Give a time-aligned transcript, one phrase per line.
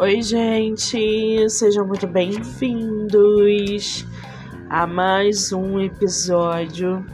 [0.00, 4.06] Oi, gente, sejam muito bem-vindos
[4.70, 7.04] a mais um episódio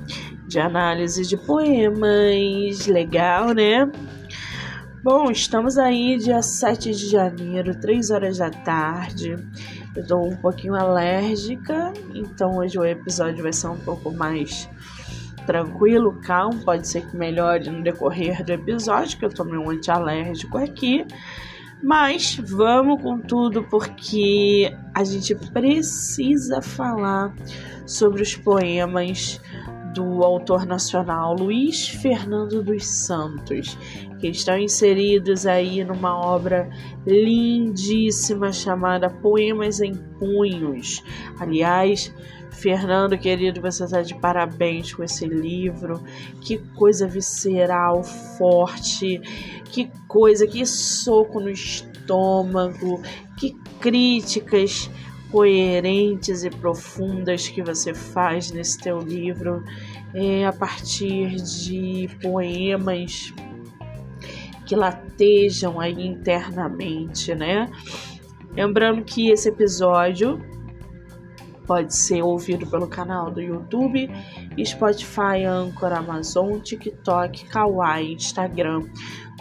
[0.46, 2.86] de análise de poemas.
[2.86, 3.90] Legal, né?
[5.02, 9.34] Bom, estamos aí dia 7 de janeiro, 3 horas da tarde.
[9.96, 14.68] Eu tô um pouquinho alérgica, então hoje o episódio vai ser um pouco mais
[15.46, 16.62] tranquilo, calmo.
[16.62, 21.06] Pode ser que melhore no decorrer do episódio, que eu tomei um antialérgico aqui.
[21.84, 27.36] Mas vamos com tudo porque a gente precisa falar
[27.84, 29.38] sobre os poemas
[29.94, 33.76] do autor nacional Luiz Fernando dos Santos,
[34.18, 36.70] que estão inseridos aí numa obra
[37.06, 41.04] lindíssima chamada Poemas em Punhos.
[41.38, 42.10] Aliás,
[42.54, 46.02] Fernando, querido, você está de parabéns com esse livro.
[46.40, 49.20] Que coisa visceral, forte,
[49.64, 53.02] que coisa, que soco no estômago,
[53.36, 54.90] que críticas
[55.30, 59.64] coerentes e profundas que você faz nesse teu livro
[60.14, 63.34] é, a partir de poemas
[64.64, 67.68] que latejam aí internamente, né?
[68.52, 70.40] Lembrando que esse episódio
[71.66, 74.10] Pode ser ouvido pelo canal do YouTube,
[74.64, 78.82] Spotify, Anchor, Amazon, TikTok, Kawaii, Instagram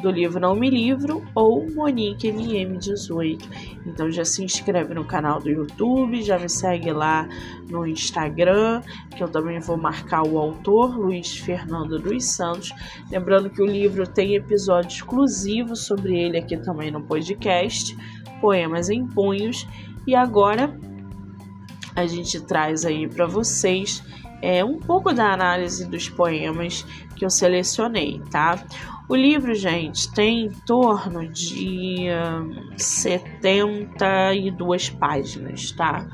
[0.02, 3.42] do livro Não Me Livro ou Monique MM18.
[3.86, 7.28] Então já se inscreve no canal do YouTube, já me segue lá
[7.70, 8.82] no Instagram,
[9.16, 12.74] que eu também vou marcar o autor, Luiz Fernando dos Santos.
[13.10, 17.96] Lembrando que o livro tem episódio exclusivo sobre ele aqui também no podcast,
[18.42, 19.66] Poemas em Punhos.
[20.06, 20.78] E agora
[21.96, 24.04] a gente traz aí para vocês
[24.42, 28.62] é, um pouco da análise dos poemas que eu selecionei, tá?
[29.08, 36.06] O livro, gente, tem em torno de uh, 72 páginas, tá?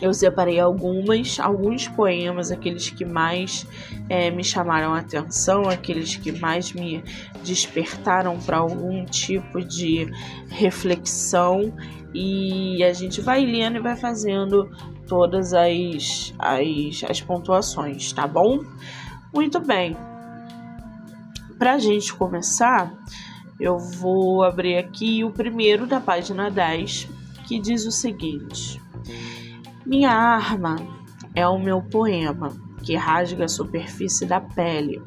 [0.00, 3.66] Eu separei algumas, alguns poemas, aqueles que mais
[4.08, 7.02] é, me chamaram a atenção, aqueles que mais me
[7.44, 10.08] despertaram para algum tipo de
[10.48, 11.74] reflexão
[12.14, 14.70] e a gente vai lendo e vai fazendo
[15.06, 18.64] todas as, as, as pontuações, tá bom?
[19.34, 19.96] Muito bem.
[21.58, 22.92] Para a gente começar,
[23.60, 27.08] eu vou abrir aqui o primeiro da página 10,
[27.46, 28.80] que diz o seguinte:
[29.84, 30.76] Minha arma
[31.34, 32.52] é o meu poema,
[32.82, 35.02] que rasga a superfície da pele.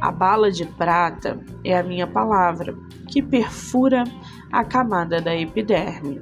[0.00, 2.76] A bala de prata é a minha palavra,
[3.06, 4.04] que perfura
[4.50, 6.20] a camada da epiderme.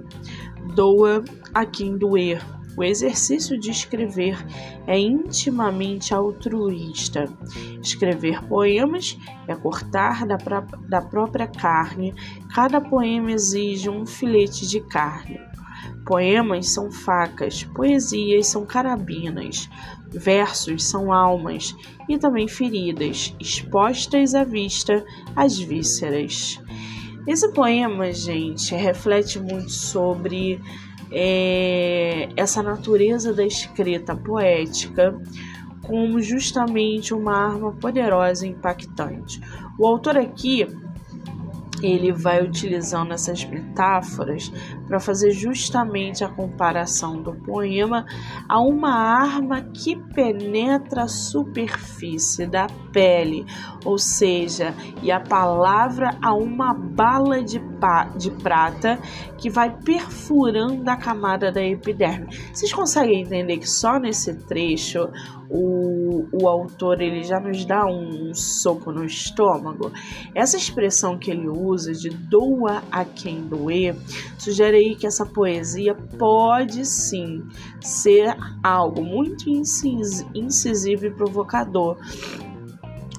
[0.74, 1.24] Doa
[1.54, 2.42] a quem doer.
[2.76, 4.38] O exercício de escrever
[4.86, 7.24] é intimamente altruísta.
[7.82, 9.18] Escrever poemas
[9.48, 10.36] é cortar da,
[10.88, 12.14] da própria carne.
[12.54, 15.40] Cada poema exige um filete de carne.
[16.06, 19.68] Poemas são facas, poesias são carabinas,
[20.10, 21.76] versos são almas
[22.08, 25.04] e também feridas, expostas à vista
[25.36, 26.60] às vísceras.
[27.28, 30.58] Esse poema, gente, reflete muito sobre
[31.12, 35.14] é, essa natureza da escrita poética
[35.86, 39.42] como justamente uma arma poderosa e impactante.
[39.78, 40.66] O autor aqui
[41.82, 44.50] ele vai utilizando essas metáforas
[44.88, 48.06] para fazer justamente a comparação do poema
[48.48, 53.44] a uma arma que penetra a superfície da pele,
[53.84, 57.60] ou seja, e a palavra a uma bala de,
[58.16, 58.98] de prata
[59.36, 62.26] que vai perfurando a camada da epiderme.
[62.52, 65.08] Vocês conseguem entender que só nesse trecho
[65.50, 69.92] o, o autor ele já nos dá um soco no estômago?
[70.34, 73.96] Essa expressão que ele usa de doa a quem doer
[74.38, 77.42] sugere que essa poesia pode sim
[77.80, 81.96] ser algo muito incisivo e provocador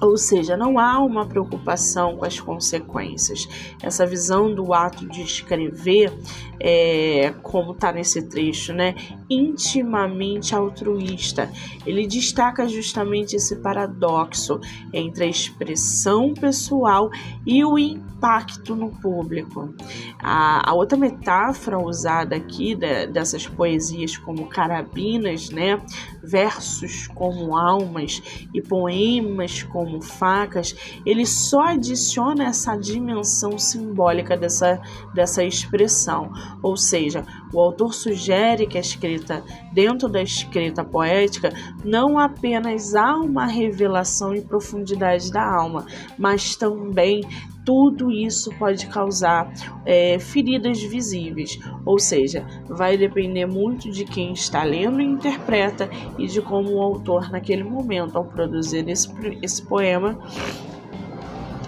[0.00, 3.46] ou seja, não há uma preocupação com as consequências.
[3.82, 6.12] Essa visão do ato de escrever,
[6.58, 8.94] é, como está nesse trecho, né,
[9.28, 11.50] intimamente altruísta.
[11.86, 14.58] Ele destaca justamente esse paradoxo
[14.92, 17.10] entre a expressão pessoal
[17.46, 19.74] e o impacto no público.
[20.18, 25.80] A, a outra metáfora usada aqui de, dessas poesias como carabinas, né,
[26.22, 28.22] versos como almas
[28.52, 34.80] e poemas como como facas, ele só adiciona essa dimensão simbólica dessa,
[35.12, 36.30] dessa expressão.
[36.62, 39.42] Ou seja, o autor sugere que a escrita,
[39.72, 41.52] dentro da escrita poética,
[41.84, 45.84] não apenas há uma revelação e profundidade da alma,
[46.16, 47.22] mas também
[47.64, 49.52] tudo isso pode causar
[49.84, 56.26] é, feridas visíveis, ou seja, vai depender muito de quem está lendo e interpreta e
[56.26, 59.08] de como o autor, naquele momento, ao produzir esse,
[59.42, 60.18] esse poema,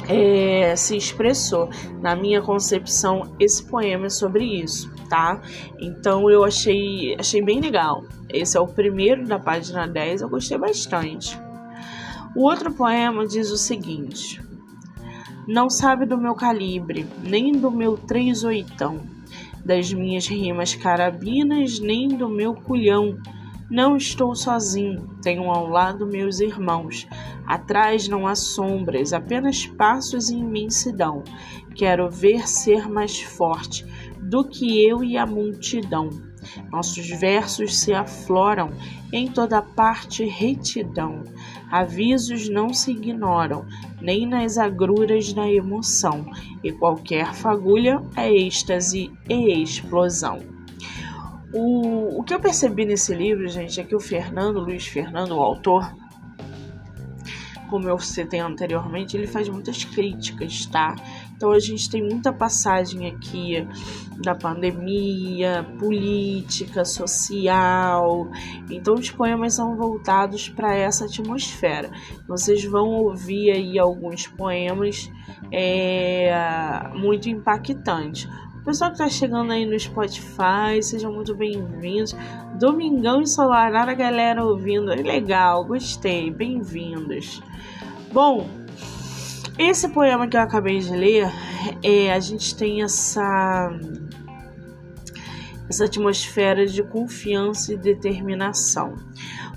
[0.08, 1.68] é, se expressou.
[2.00, 5.40] Na minha concepção, esse poema é sobre isso, tá?
[5.78, 8.04] Então eu achei, achei bem legal.
[8.28, 11.38] Esse é o primeiro da página 10, eu gostei bastante.
[12.34, 14.40] O outro poema diz o seguinte:
[15.46, 19.00] Não sabe do meu calibre, nem do meu três oitão,
[19.64, 23.18] das minhas rimas carabinas, nem do meu culhão.
[23.68, 27.08] Não estou sozinho, tenho ao lado meus irmãos.
[27.44, 31.24] Atrás não há sombras, apenas passos e imensidão.
[31.74, 33.84] Quero ver ser mais forte
[34.20, 36.31] do que eu e a multidão.
[36.70, 38.70] Nossos versos se afloram
[39.12, 41.22] em toda parte retidão.
[41.70, 43.66] Avisos não se ignoram,
[44.00, 46.26] nem nas agruras da emoção,
[46.62, 50.40] e qualquer fagulha é êxtase e explosão.
[51.52, 55.42] O, o que eu percebi nesse livro, gente, é que o Fernando, Luiz Fernando, o
[55.42, 55.94] autor,
[57.68, 60.94] como eu citei anteriormente, ele faz muitas críticas, tá?
[61.42, 63.66] Então a gente tem muita passagem aqui
[64.22, 68.30] da pandemia, política, social.
[68.70, 71.90] Então os poemas são voltados para essa atmosfera.
[72.28, 75.10] Vocês vão ouvir aí alguns poemas
[75.50, 76.32] é,
[76.94, 78.30] muito impactantes.
[78.60, 82.14] O pessoal que está chegando aí no Spotify, sejam muito bem-vindos.
[82.60, 84.94] Domingão ensolarado, a galera ouvindo.
[84.94, 87.42] Legal, gostei, bem-vindos.
[88.12, 88.46] Bom,
[89.58, 91.30] esse poema que eu acabei de ler,
[91.82, 93.70] é, a gente tem essa
[95.68, 98.96] essa atmosfera de confiança e determinação.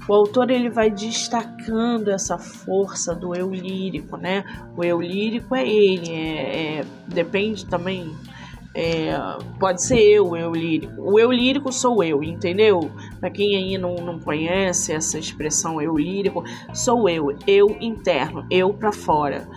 [0.07, 4.45] O autor ele vai destacando essa força do eu lírico, né?
[4.77, 8.15] O eu lírico é ele, é, é depende também
[8.75, 9.09] é,
[9.57, 11.01] pode ser eu, eu lírico.
[11.01, 12.91] O eu lírico sou eu, entendeu?
[13.21, 16.43] Para quem aí não, não conhece essa expressão eu lírico,
[16.73, 19.47] sou eu, eu interno, eu para fora.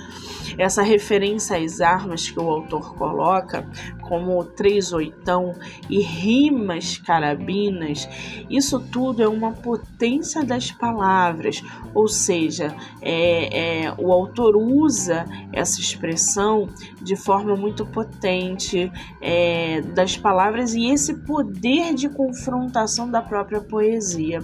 [0.58, 3.64] Essa referência às armas que o autor coloca,
[4.02, 5.54] como o três oitão
[5.88, 8.08] e rimas carabinas,
[8.50, 11.62] isso tudo é uma potência das palavras,
[11.94, 16.68] ou seja, é, é, o autor usa essa expressão
[17.00, 18.90] de forma muito potente
[19.20, 24.42] é, das palavras e esse poder de confrontação da própria poesia.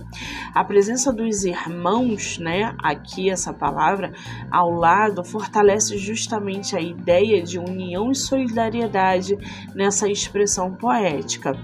[0.55, 4.13] A presença dos irmãos, né, aqui essa palavra,
[4.51, 9.37] ao lado, fortalece justamente a ideia de união e solidariedade
[9.75, 11.59] nessa expressão poética.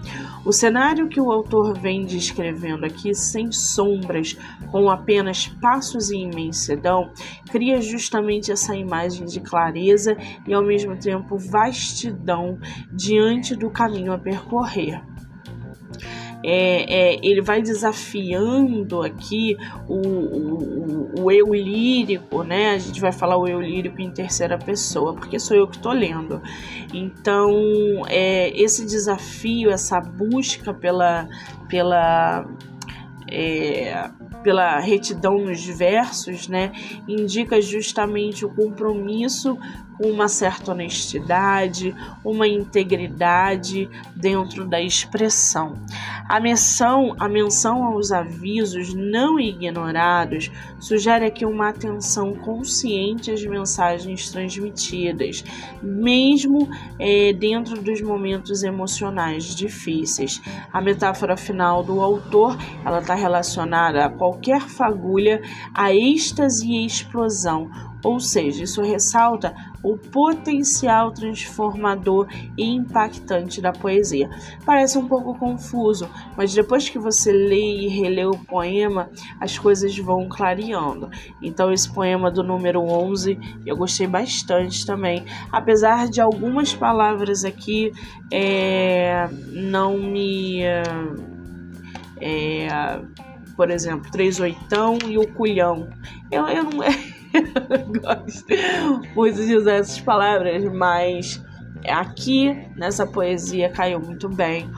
[0.44, 4.36] O cenário que o autor vem descrevendo aqui, sem sombras,
[4.70, 7.10] com apenas passos e imensidão,
[7.50, 10.16] cria justamente essa imagem de clareza
[10.46, 12.58] e ao mesmo tempo vastidão
[12.92, 15.02] diante do caminho a percorrer
[16.42, 19.56] é, é, ele vai desafiando aqui
[19.86, 22.70] o, o, o, eu lírico, né?
[22.70, 25.92] A gente vai falar o eu lírico em terceira pessoa, porque sou eu que estou
[25.92, 26.40] lendo.
[26.94, 27.52] Então,
[28.08, 31.28] é, esse desafio, essa busca pela,
[31.68, 32.46] pela
[33.30, 34.10] é,
[34.42, 36.72] pela retidão nos versos, né,
[37.06, 45.78] indica justamente o compromisso com uma certa honestidade, uma integridade dentro da expressão.
[46.28, 54.30] A menção, a menção aos avisos não ignorados sugere aqui uma atenção consciente às mensagens
[54.30, 55.44] transmitidas,
[55.82, 60.40] mesmo é, dentro dos momentos emocionais difíceis.
[60.72, 65.42] A metáfora final do autor ela está relacionada a qualquer fagulha,
[65.74, 67.70] a êxtase e explosão,
[68.02, 72.26] ou seja, isso ressalta o potencial transformador
[72.56, 74.28] e impactante da poesia.
[74.64, 79.96] Parece um pouco confuso, mas depois que você lê e relê o poema, as coisas
[79.98, 81.10] vão clareando.
[81.42, 87.92] Então, esse poema do número 11 eu gostei bastante também, apesar de algumas palavras aqui
[88.30, 90.62] é, não me.
[92.22, 93.00] É,
[93.56, 95.88] por exemplo, três oitão e o culhão.
[96.30, 96.70] Eu, eu não.
[98.00, 98.46] gosto
[99.14, 101.42] muito de usar essas palavras, mas
[101.88, 104.70] aqui nessa poesia caiu muito bem.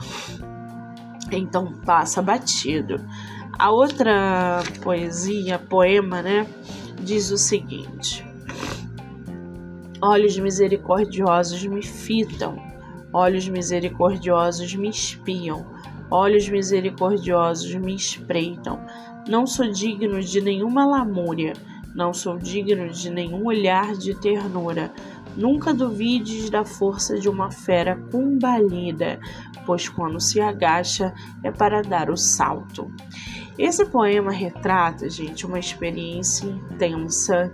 [1.31, 3.03] Então passa batido.
[3.57, 6.47] A outra poesia, poema, né,
[7.01, 8.25] diz o seguinte:
[10.01, 12.57] Olhos misericordiosos me fitam,
[13.11, 15.65] olhos misericordiosos me espiam,
[16.09, 18.79] olhos misericordiosos me espreitam.
[19.27, 21.53] Não sou digno de nenhuma lamúria
[21.93, 24.91] não sou digno de nenhum olhar de ternura.
[25.35, 29.19] Nunca duvides da força de uma fera combalida,
[29.65, 32.91] pois quando se agacha é para dar o salto.
[33.57, 37.51] Esse poema retrata, gente, uma experiência intensa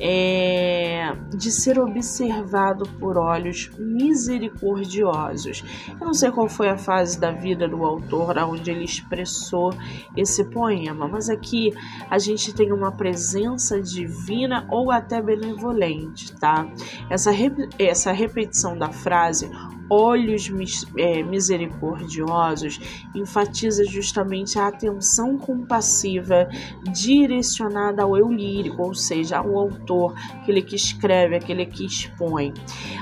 [0.00, 5.62] é, de ser observado por olhos misericordiosos.
[5.88, 9.74] Eu não sei qual foi a fase da vida do autor onde ele expressou
[10.16, 11.72] esse poema, mas aqui
[12.08, 16.66] a gente tem uma presença divina ou até benevolente, tá?
[17.10, 17.30] Essa,
[17.78, 19.50] essa repetição da frase
[19.90, 20.48] olhos
[20.96, 22.78] é, misericordiosos
[23.12, 26.48] enfatiza justamente a atenção compassiva
[26.92, 29.89] direcionada ao eu lírico, ou seja, ao autor,
[30.34, 32.52] aquele que escreve, aquele que expõe.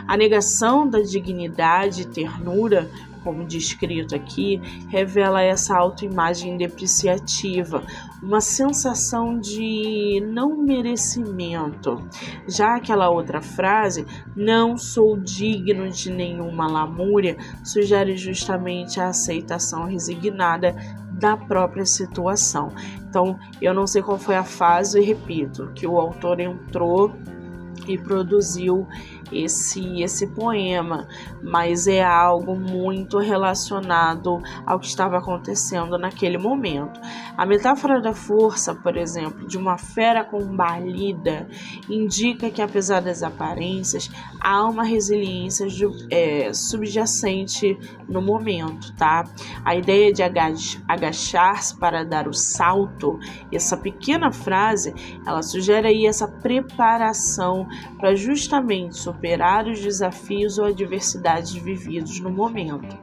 [0.06, 2.90] A negação da dignidade e ternura
[3.28, 4.58] como descrito aqui,
[4.88, 7.82] revela essa autoimagem depreciativa,
[8.22, 12.08] uma sensação de não merecimento.
[12.48, 20.74] Já aquela outra frase, não sou digno de nenhuma lamúria, sugere justamente a aceitação resignada
[21.12, 22.72] da própria situação.
[23.10, 27.12] Então, eu não sei qual foi a fase, e repito, que o autor entrou
[27.86, 28.86] e produziu
[29.32, 31.08] esse esse poema,
[31.42, 37.00] mas é algo muito relacionado ao que estava acontecendo naquele momento.
[37.36, 41.48] A metáfora da força, por exemplo, de uma fera combalida,
[41.88, 45.66] indica que apesar das aparências, há uma resiliência
[46.10, 49.24] é, subjacente no momento, tá?
[49.64, 50.22] A ideia de
[50.86, 53.18] agachar-se para dar o salto,
[53.52, 54.94] essa pequena frase,
[55.26, 57.66] ela sugere aí essa preparação
[57.98, 62.96] para justamente superar os desafios ou adversidades vividos no momento.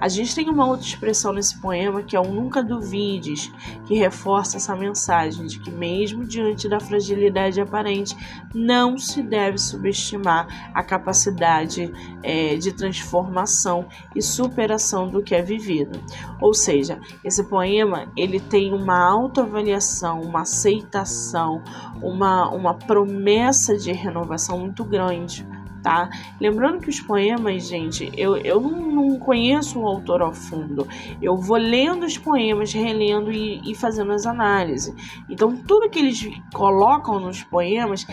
[0.00, 3.52] A gente tem uma outra expressão nesse poema que é o nunca duvides,
[3.84, 8.16] que reforça essa mensagem de que, mesmo diante da fragilidade aparente,
[8.54, 16.00] não se deve subestimar a capacidade é, de transformação e superação do que é vivido.
[16.40, 21.62] Ou seja, esse poema ele tem uma autoavaliação, uma aceitação,
[22.00, 25.47] uma, uma promessa de renovação muito grande
[25.82, 26.08] tá?
[26.40, 30.86] Lembrando que os poemas, gente, eu, eu não, não conheço o autor ao fundo.
[31.20, 34.94] Eu vou lendo os poemas, relendo e, e fazendo as análises.
[35.28, 38.06] Então, tudo que eles colocam nos poemas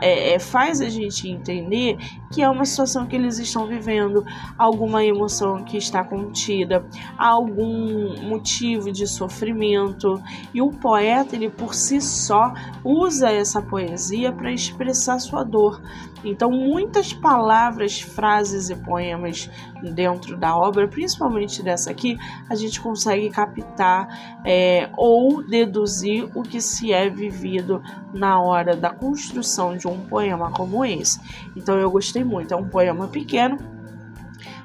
[0.00, 1.96] é, é, faz a gente entender
[2.32, 4.24] que é uma situação que eles estão vivendo,
[4.58, 6.84] alguma emoção que está contida,
[7.16, 10.20] algum motivo de sofrimento.
[10.52, 12.52] E o poeta, ele por si só,
[12.84, 15.80] usa essa poesia para expressar sua dor.
[16.24, 19.50] Então, muitas palavras, frases e poemas
[19.82, 22.16] dentro da obra, principalmente dessa aqui,
[22.48, 27.82] a gente consegue captar é, ou deduzir o que se é vivido
[28.12, 31.20] na hora da construção de um poema como esse.
[31.54, 32.54] Então, eu gostei muito.
[32.54, 33.58] É um poema pequeno,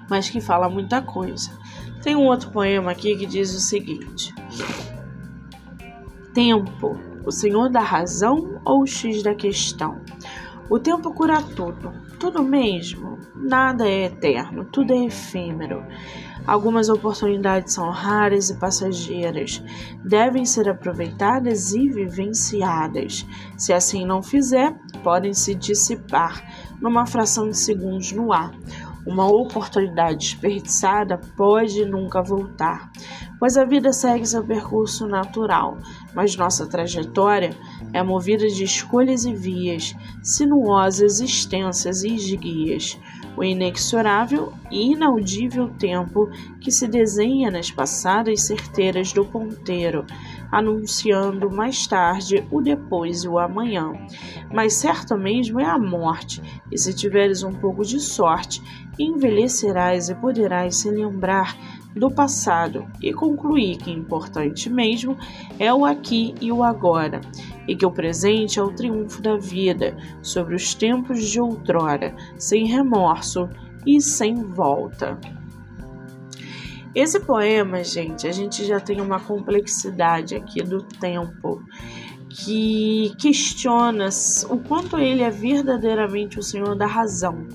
[0.10, 1.52] mas que fala muita coisa.
[2.02, 4.34] Tem um outro poema aqui que diz o seguinte:
[6.34, 10.00] Tempo, o senhor da razão ou o X da questão?
[10.70, 13.18] O tempo cura tudo, tudo mesmo.
[13.34, 15.84] Nada é eterno, tudo é efêmero.
[16.46, 19.64] Algumas oportunidades são raras e passageiras,
[20.04, 23.26] devem ser aproveitadas e vivenciadas.
[23.58, 26.44] Se assim não fizer, podem se dissipar
[26.82, 28.52] numa fração de segundos no ar.
[29.06, 32.92] Uma oportunidade desperdiçada pode nunca voltar,
[33.40, 35.78] pois a vida segue seu percurso natural,
[36.14, 37.52] mas nossa trajetória
[37.94, 42.98] é movida de escolhas e vias, sinuosas, extensas e esguias.
[43.38, 50.06] O inexorável e inaudível tempo que se desenha nas passadas certeiras do ponteiro,
[50.52, 53.94] anunciando mais tarde o depois e o amanhã.
[54.54, 56.42] Mas certo mesmo é a morte,
[56.72, 58.62] e se tiveres um pouco de sorte,
[58.98, 61.56] envelhecerás e poderás se lembrar
[61.96, 65.18] do passado e concluir que importante mesmo
[65.58, 67.22] é o aqui e o agora,
[67.68, 72.66] e que o presente é o triunfo da vida sobre os tempos de outrora, sem
[72.66, 73.50] remorso
[73.86, 75.18] e sem volta.
[77.00, 81.64] Esse poema, gente, a gente já tem uma complexidade aqui do tempo
[82.30, 84.10] que questiona
[84.50, 87.48] o quanto ele é verdadeiramente o Senhor da razão,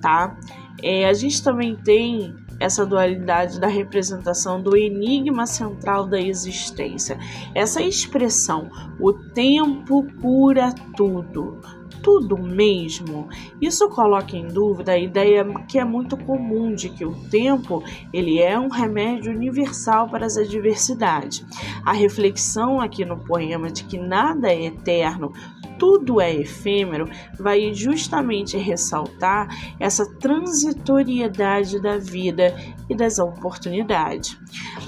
[0.00, 0.38] tá?
[0.80, 7.18] É, a gente também tem essa dualidade da representação do enigma central da existência.
[7.56, 8.70] Essa expressão,
[9.00, 11.60] o tempo cura tudo,
[12.04, 13.26] tudo mesmo.
[13.60, 17.82] Isso coloca em dúvida a ideia que é muito comum de que o tempo
[18.12, 21.44] ele é um remédio universal para as adversidades.
[21.84, 25.32] A reflexão aqui no poema de que nada é eterno,
[25.78, 27.08] tudo é efêmero,
[27.38, 29.48] vai justamente ressaltar
[29.80, 32.54] essa transitoriedade da vida
[32.88, 34.38] e das oportunidades.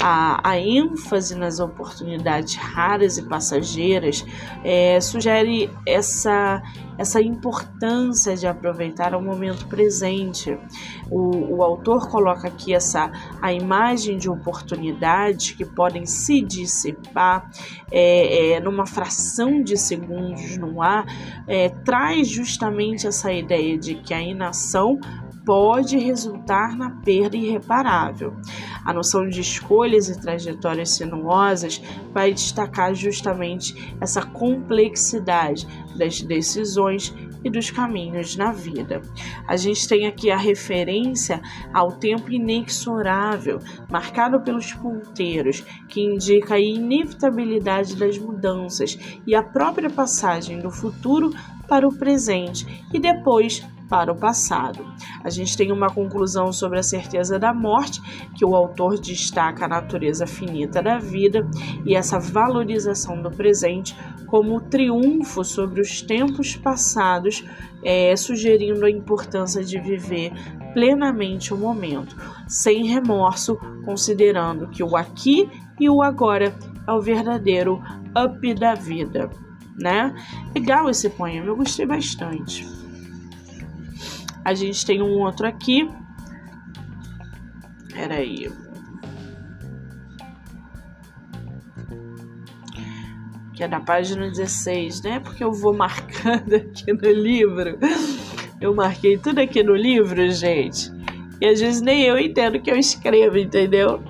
[0.01, 4.25] A, a ênfase nas oportunidades raras e passageiras
[4.65, 6.63] é, sugere essa,
[6.99, 10.59] essa importância de aproveitar o momento presente.
[11.11, 13.11] O, o autor coloca aqui essa
[13.41, 17.51] a imagem de oportunidades que podem se dissipar
[17.91, 21.07] é, é, numa fração de segundos no ar,
[21.47, 24.99] é, traz justamente essa ideia de que a inação
[25.47, 28.35] pode resultar na perda irreparável.
[28.85, 31.81] A noção de escolhas e trajetórias sinuosas
[32.13, 39.01] vai destacar justamente essa complexidade das decisões e dos caminhos na vida.
[39.47, 41.41] A gente tem aqui a referência
[41.73, 49.89] ao tempo inexorável, marcado pelos ponteiros, que indica a inevitabilidade das mudanças e a própria
[49.89, 51.33] passagem do futuro
[51.69, 54.85] para o presente e depois para o passado.
[55.23, 58.01] A gente tem uma conclusão sobre a certeza da morte,
[58.35, 61.49] que o autor destaca a natureza finita da vida
[61.85, 67.45] e essa valorização do presente como triunfo sobre os tempos passados,
[67.85, 70.33] é, sugerindo a importância de viver
[70.75, 72.17] plenamente o momento,
[72.47, 75.49] sem remorso, considerando que o aqui
[75.81, 76.55] e o agora
[76.87, 77.81] é o verdadeiro
[78.17, 79.31] up da vida.
[79.79, 80.15] Né?
[80.55, 82.76] Legal esse poema, eu gostei bastante.
[84.47, 85.91] A gente tem um outro aqui.
[87.93, 88.49] Peraí.
[93.53, 95.19] Que é na página 16, né?
[95.19, 97.77] Porque eu vou marcando aqui no livro.
[98.61, 100.93] Eu marquei tudo aqui no livro, gente.
[101.41, 104.01] E às vezes nem eu entendo o que eu escrevo, entendeu?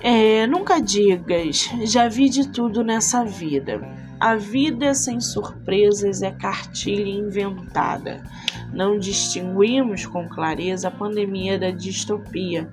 [0.00, 3.80] É, nunca digas, já vi de tudo nessa vida.
[4.18, 8.24] A vida sem surpresas é cartilha inventada.
[8.72, 12.68] Não distinguimos com clareza a pandemia da distopia.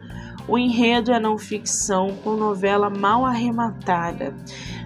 [0.47, 4.34] O enredo é não ficção com novela mal arrematada.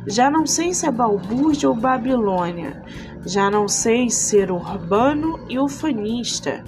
[0.06, 2.82] Já não sei se é balbúrdia ou Babilônia.
[3.26, 6.64] Já não sei ser urbano e ufanista.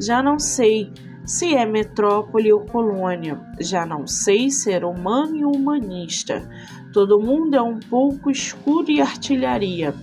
[0.00, 0.92] Já não sei
[1.24, 3.40] se é metrópole ou colônia.
[3.60, 6.48] Já não sei ser humano e humanista.
[6.92, 9.94] Todo mundo é um pouco escuro e artilharia.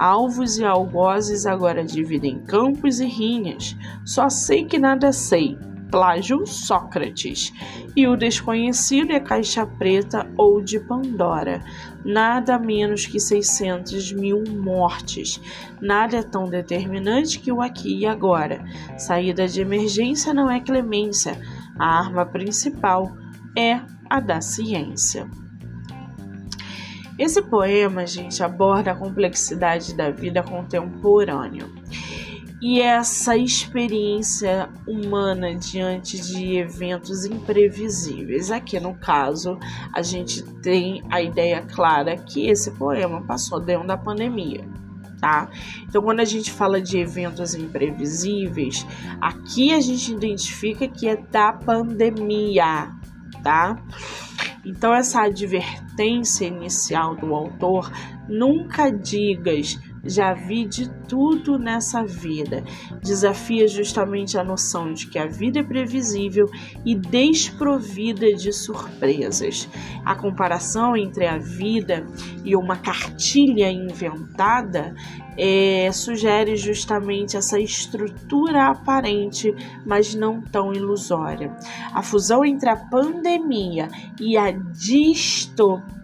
[0.00, 3.76] Alvos e algozes agora dividem campos e rinhas.
[4.02, 5.58] Só sei que nada sei.
[5.90, 7.52] Plágio Sócrates.
[7.94, 11.62] E o desconhecido é Caixa Preta ou de Pandora.
[12.02, 15.38] Nada menos que 600 mil mortes.
[15.82, 18.64] Nada é tão determinante que o aqui e agora.
[18.96, 21.38] Saída de emergência não é clemência.
[21.78, 23.14] A arma principal
[23.54, 25.28] é a da ciência.
[27.20, 31.68] Esse poema, gente, aborda a complexidade da vida contemporânea
[32.62, 38.50] e essa experiência humana diante de eventos imprevisíveis.
[38.50, 39.58] Aqui no caso,
[39.92, 44.66] a gente tem a ideia clara que esse poema passou dentro da pandemia.
[45.20, 45.50] Tá?
[45.82, 48.86] Então, quando a gente fala de eventos imprevisíveis,
[49.20, 52.98] aqui a gente identifica que é da pandemia,
[53.42, 53.76] tá?
[54.64, 57.90] Então, essa advertência inicial do autor,
[58.28, 62.64] nunca digas já vi de tudo nessa vida.
[63.02, 66.46] Desafia justamente a noção de que a vida é previsível
[66.84, 69.68] e desprovida de surpresas.
[70.04, 72.06] A comparação entre a vida
[72.44, 74.94] e uma cartilha inventada
[75.36, 81.54] é, sugere justamente essa estrutura aparente, mas não tão ilusória.
[81.92, 83.88] A fusão entre a pandemia
[84.20, 86.00] e a distopia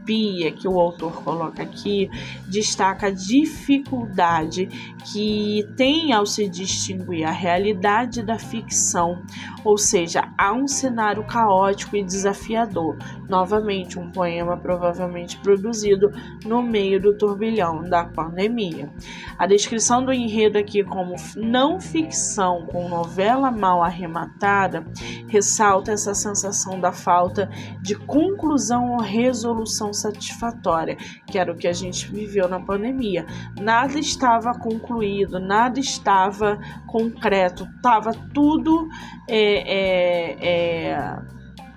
[0.53, 2.09] que o autor coloca aqui
[2.49, 4.69] destaca a dificuldade
[5.13, 9.23] que tem ao se distinguir a realidade da ficção,
[9.65, 12.97] ou seja, há um cenário caótico e desafiador.
[13.29, 16.13] Novamente, um poema provavelmente produzido
[16.45, 18.89] no meio do turbilhão da pandemia.
[19.39, 24.87] A descrição do enredo aqui como não ficção com novela mal arrematada
[25.29, 27.49] ressalta essa sensação da falta
[27.83, 33.27] de conclusão ou resolução satisfatória, que era o que a gente viveu na pandemia.
[33.61, 38.89] Nada estava concluído, nada estava concreto, estava tudo
[39.29, 41.17] é, é, é,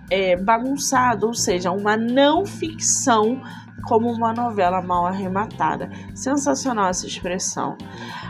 [0.09, 3.41] é, bagunçado, ou seja, uma não ficção
[3.81, 5.89] como uma novela mal arrematada.
[6.13, 7.77] Sensacional essa expressão.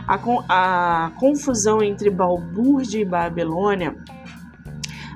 [0.06, 3.94] A, a confusão entre balbúrdia e Babilônia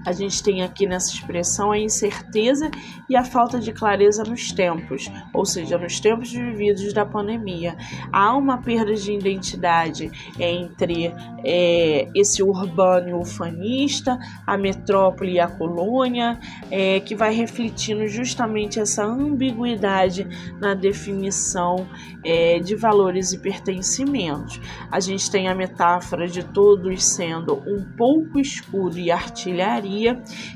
[0.05, 2.71] A gente tem aqui nessa expressão a incerteza
[3.09, 7.77] e a falta de clareza nos tempos, ou seja, nos tempos vividos da pandemia.
[8.12, 11.12] Há uma perda de identidade entre
[11.45, 16.38] é, esse urbano e ufanista, a metrópole e a colônia,
[16.71, 20.27] é, que vai refletindo justamente essa ambiguidade
[20.61, 21.87] na definição
[22.25, 24.61] é, de valores e pertencimentos.
[24.90, 29.93] A gente tem a metáfora de todos sendo um pouco escuro e artilharia,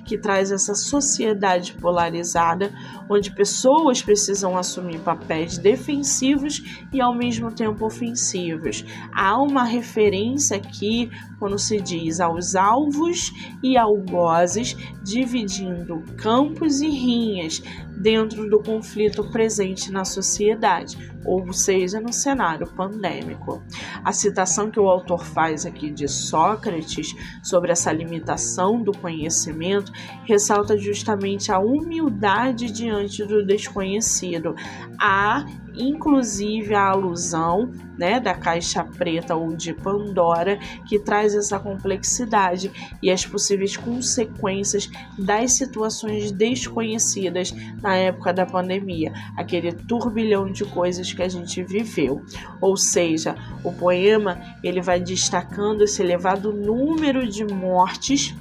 [0.04, 2.72] que traz essa sociedade polarizada,
[3.08, 8.84] onde pessoas precisam assumir papéis defensivos e ao mesmo tempo ofensivos.
[9.12, 17.62] Há uma referência aqui quando se diz aos alvos e algozes, dividindo campos e rinhas
[17.96, 23.62] dentro do conflito presente na sociedade, ou seja, no cenário pandêmico.
[24.04, 29.92] A citação que o autor faz aqui de Sócrates sobre essa limitação do conhecimento
[30.24, 34.54] ressalta justamente a humildade diante do desconhecido,
[35.00, 35.44] a
[35.78, 42.70] inclusive a alusão né, da caixa preta ou de Pandora, que traz essa complexidade
[43.02, 44.88] e as possíveis consequências
[45.18, 52.22] das situações desconhecidas na época da pandemia, aquele turbilhão de coisas que a gente viveu.
[52.60, 58.34] Ou seja, o poema ele vai destacando esse elevado número de mortes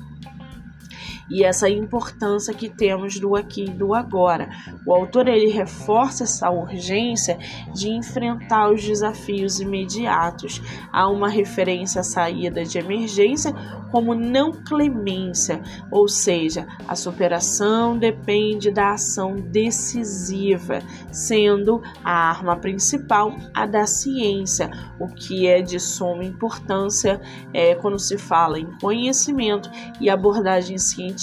[1.30, 4.50] e essa importância que temos do aqui e do agora.
[4.86, 7.38] O autor ele reforça essa urgência
[7.74, 10.62] de enfrentar os desafios imediatos.
[10.92, 13.54] Há uma referência à saída de emergência
[13.92, 23.34] como não clemência, ou seja, a superação depende da ação decisiva, sendo a arma principal
[23.54, 27.22] a da ciência, o que é de suma importância
[27.54, 29.70] é, quando se fala em conhecimento
[30.02, 31.17] e abordagem científica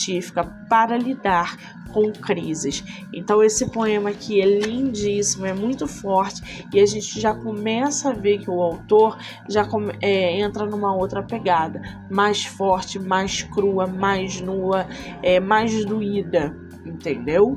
[0.69, 1.57] para lidar
[1.95, 2.85] com crises.
[3.13, 8.13] Então esse poema aqui é lindíssimo, é muito forte e a gente já começa a
[8.13, 9.17] ver que o autor
[9.49, 9.67] já
[10.03, 11.81] é, entra numa outra pegada,
[12.11, 14.87] mais forte, mais crua, mais nua,
[15.23, 17.57] é, mais doída, entendeu?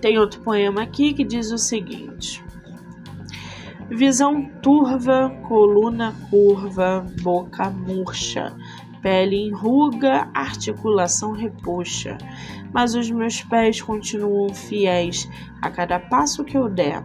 [0.00, 2.44] Tem outro poema aqui que diz o seguinte.
[3.90, 8.54] Visão turva, coluna curva, boca murcha,
[9.00, 12.18] pele enruga, articulação repuxa,
[12.72, 15.28] mas os meus pés continuam fiéis
[15.62, 17.02] a cada passo que eu der.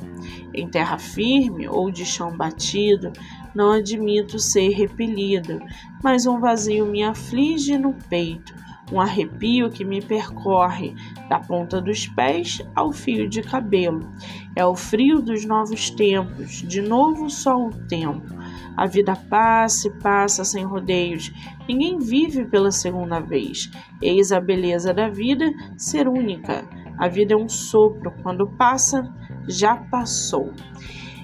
[0.54, 3.12] Em terra firme ou de chão batido,
[3.56, 5.60] não admito ser repelido,
[6.04, 8.54] mas um vazio me aflige no peito,
[8.92, 10.96] um arrepio que me percorre
[11.30, 14.12] da ponta dos pés ao fio de cabelo.
[14.56, 18.43] É o frio dos novos tempos, de novo só o tempo
[18.76, 21.32] a vida passa e passa sem rodeios.
[21.68, 23.70] Ninguém vive pela segunda vez.
[24.02, 26.68] Eis a beleza da vida ser única.
[26.98, 28.12] A vida é um sopro.
[28.24, 29.14] Quando passa,
[29.48, 30.52] já passou.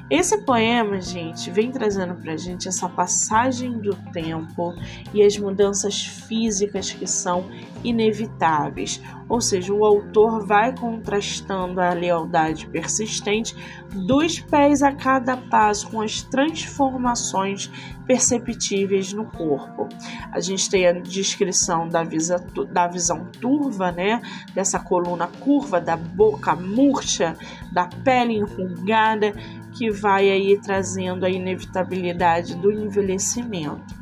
[0.09, 4.73] Esse poema, gente, vem trazendo pra gente essa passagem do tempo
[5.13, 7.45] e as mudanças físicas que são
[7.83, 9.01] inevitáveis.
[9.27, 13.55] Ou seja, o autor vai contrastando a lealdade persistente
[13.93, 17.71] dos pés a cada passo com as transformações
[18.07, 19.87] perceptíveis no corpo.
[20.31, 24.19] A gente tem a descrição da, visa, da visão turva, né?
[24.53, 27.35] Dessa coluna curva, da boca murcha,
[27.71, 29.31] da pele enrugada
[29.71, 33.95] que vai aí trazendo a inevitabilidade do envelhecimento.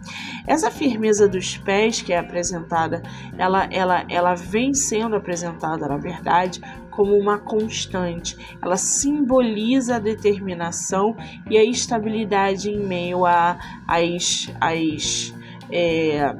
[0.47, 3.03] Essa firmeza dos pés que é apresentada,
[3.37, 8.37] ela, ela, ela vem sendo apresentada, na verdade, como uma constante.
[8.61, 11.15] Ela simboliza a determinação
[11.49, 15.35] e a estabilidade em meio a, as, as
[15.69, 16.33] é,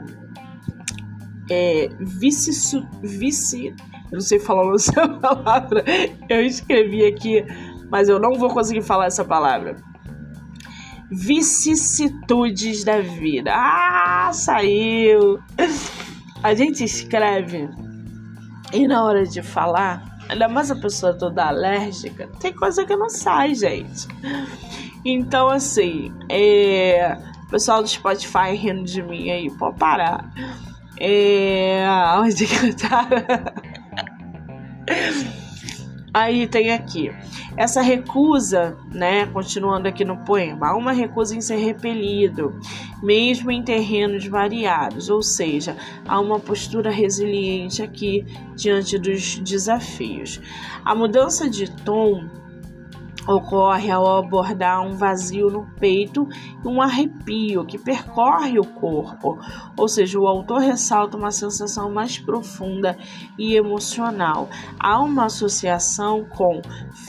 [1.52, 2.86] é, vice,
[4.10, 5.84] eu não sei falar essa palavra,
[6.30, 7.46] eu escrevi aqui
[7.90, 9.76] mas eu não vou conseguir falar essa palavra.
[11.12, 13.52] Vicissitudes da vida.
[13.54, 15.40] Ah, saiu!
[16.44, 17.70] A gente escreve
[18.74, 23.10] e na hora de falar, ainda mais a pessoa toda alérgica, tem coisa que não
[23.10, 24.08] sai, gente.
[25.06, 27.18] Então, assim, é...
[27.46, 30.30] o pessoal do Spotify rindo de mim aí, pode parar.
[31.00, 31.86] É...
[32.20, 33.26] Onde que eu tava?
[36.14, 37.12] Aí tem aqui.
[37.56, 42.60] Essa recusa, né, continuando aqui no poema, há uma recusa em ser repelido,
[43.04, 45.76] mesmo em terrenos variados, ou seja,
[46.08, 50.40] há uma postura resiliente aqui diante dos desafios.
[50.84, 52.28] A mudança de tom
[53.28, 56.28] ocorre ao abordar um vazio no peito
[56.64, 59.38] e um arrepio que percorre o corpo,
[59.76, 62.98] ou seja, o autor ressalta uma sensação mais profunda
[63.38, 64.50] e emocional.
[64.80, 66.62] Há uma associação com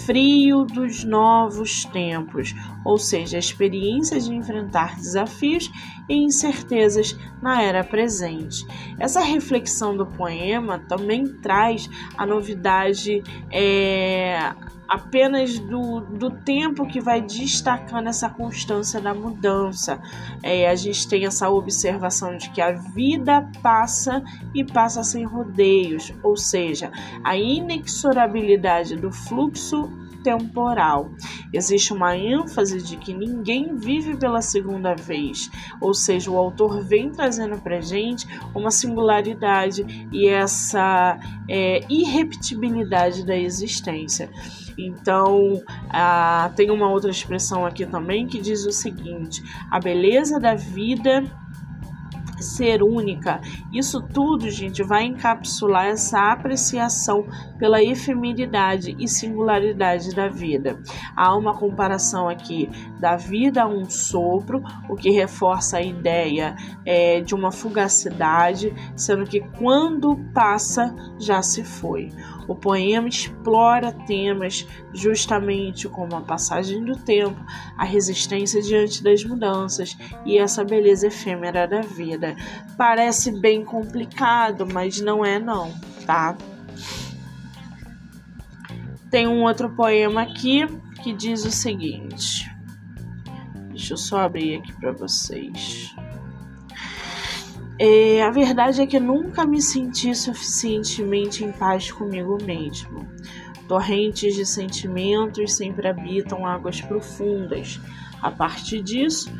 [0.04, 2.54] frio dos novos tempos,
[2.84, 5.70] ou seja, a experiência de enfrentar desafios
[6.08, 8.66] e incertezas na era presente.
[8.98, 13.22] Essa reflexão do poema também traz a novidade.
[13.50, 14.52] É,
[14.88, 20.00] apenas do, do tempo que vai destacando essa constância da mudança.
[20.42, 24.22] É, a gente tem essa observação de que a vida passa
[24.54, 26.90] e passa sem rodeios, ou seja,
[27.22, 29.90] a inexorabilidade do fluxo
[30.22, 31.10] temporal.
[31.52, 37.10] Existe uma ênfase de que ninguém vive pela segunda vez, ou seja, o autor vem
[37.10, 44.30] trazendo para gente uma singularidade e essa é, irrepetibilidade da existência.
[44.78, 45.60] Então,
[45.90, 51.24] ah, tem uma outra expressão aqui também que diz o seguinte: a beleza da vida
[52.40, 53.40] ser única.
[53.72, 57.26] Isso tudo, gente, vai encapsular essa apreciação
[57.58, 60.80] pela efemeridade e singularidade da vida.
[61.16, 67.20] Há uma comparação aqui da vida a um sopro, o que reforça a ideia é,
[67.20, 72.12] de uma fugacidade, sendo que quando passa já se foi.
[72.48, 77.38] O poema explora temas justamente como a passagem do tempo,
[77.76, 82.34] a resistência diante das mudanças e essa beleza efêmera da vida.
[82.76, 85.74] Parece bem complicado, mas não é não,
[86.06, 86.36] tá?
[89.10, 90.66] Tem um outro poema aqui
[91.02, 92.50] que diz o seguinte.
[93.68, 95.94] Deixa eu só abrir aqui para vocês.
[97.80, 103.06] É, a verdade é que nunca me senti suficientemente em paz comigo mesmo.
[103.68, 107.80] Torrentes de sentimentos sempre habitam águas profundas.
[108.20, 109.30] A partir disso,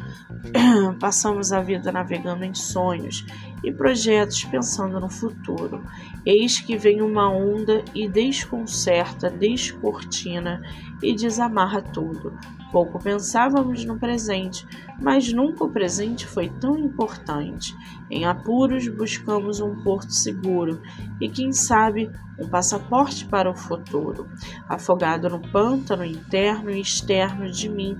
[1.00, 3.26] passamos a vida navegando em sonhos
[3.64, 5.82] e projetos pensando no futuro.
[6.24, 10.62] Eis que vem uma onda e desconcerta, descortina
[11.02, 12.38] e desamarra tudo.
[12.70, 14.66] Pouco pensávamos no presente,
[15.00, 17.74] mas nunca o presente foi tão importante.
[18.10, 20.80] Em apuros buscamos um porto seguro
[21.20, 24.28] e, quem sabe, um passaporte para o futuro.
[24.68, 27.96] Afogado no pântano interno e externo de mim,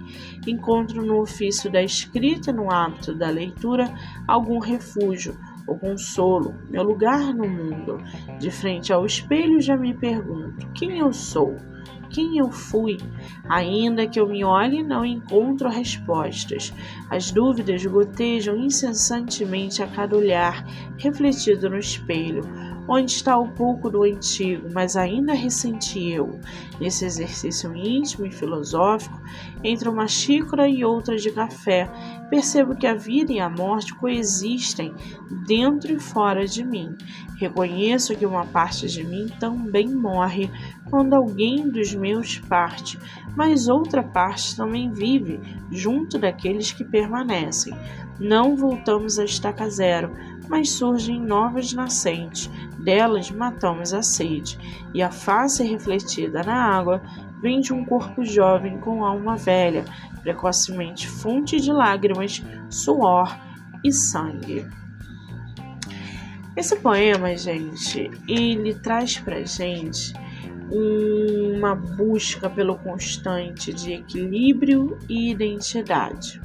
[0.47, 3.92] encontro no ofício da escrita no hábito da leitura
[4.27, 7.99] algum refúgio, o consolo, meu lugar no mundo.
[8.38, 11.57] De frente ao espelho já me pergunto: quem eu sou?
[12.11, 12.99] Quem eu fui.
[13.49, 16.73] Ainda que eu me olhe, não encontro respostas.
[17.11, 20.64] As dúvidas gotejam incessantemente a cada olhar
[20.97, 22.42] refletido no espelho.
[22.90, 26.40] Onde está o pouco do antigo, mas ainda ressenti eu?
[26.81, 29.20] Nesse exercício íntimo e filosófico,
[29.62, 31.87] entre uma xícara e outra de café,
[32.31, 34.94] percebo que a vida e a morte coexistem
[35.46, 36.96] dentro e fora de mim.
[37.37, 40.51] Reconheço que uma parte de mim também morre
[40.88, 42.98] quando alguém dos meus parte,
[43.37, 45.38] mas outra parte também vive
[45.70, 47.74] junto daqueles que permanecem.
[48.18, 50.12] Não voltamos à estaca zero,
[50.49, 52.51] mas surgem novas nascentes.
[52.79, 54.59] Delas matamos a sede,
[54.95, 57.03] e a face refletida na água
[57.41, 59.85] vem de um corpo jovem com alma velha,
[60.23, 63.39] precocemente fonte de lágrimas, suor
[63.85, 64.67] e sangue.
[66.57, 70.13] Esse poema, gente, ele traz pra gente
[70.71, 76.41] uma busca pelo constante de equilíbrio e identidade.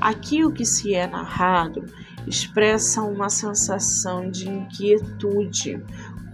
[0.00, 1.84] Aqui o que se é narrado
[2.26, 5.82] expressa uma sensação de inquietude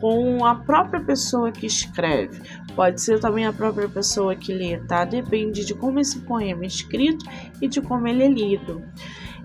[0.01, 2.43] com a própria pessoa que escreve.
[2.75, 5.05] Pode ser também a própria pessoa que lê, tá?
[5.05, 7.25] Depende de como esse poema é escrito
[7.61, 8.83] e de como ele é lido.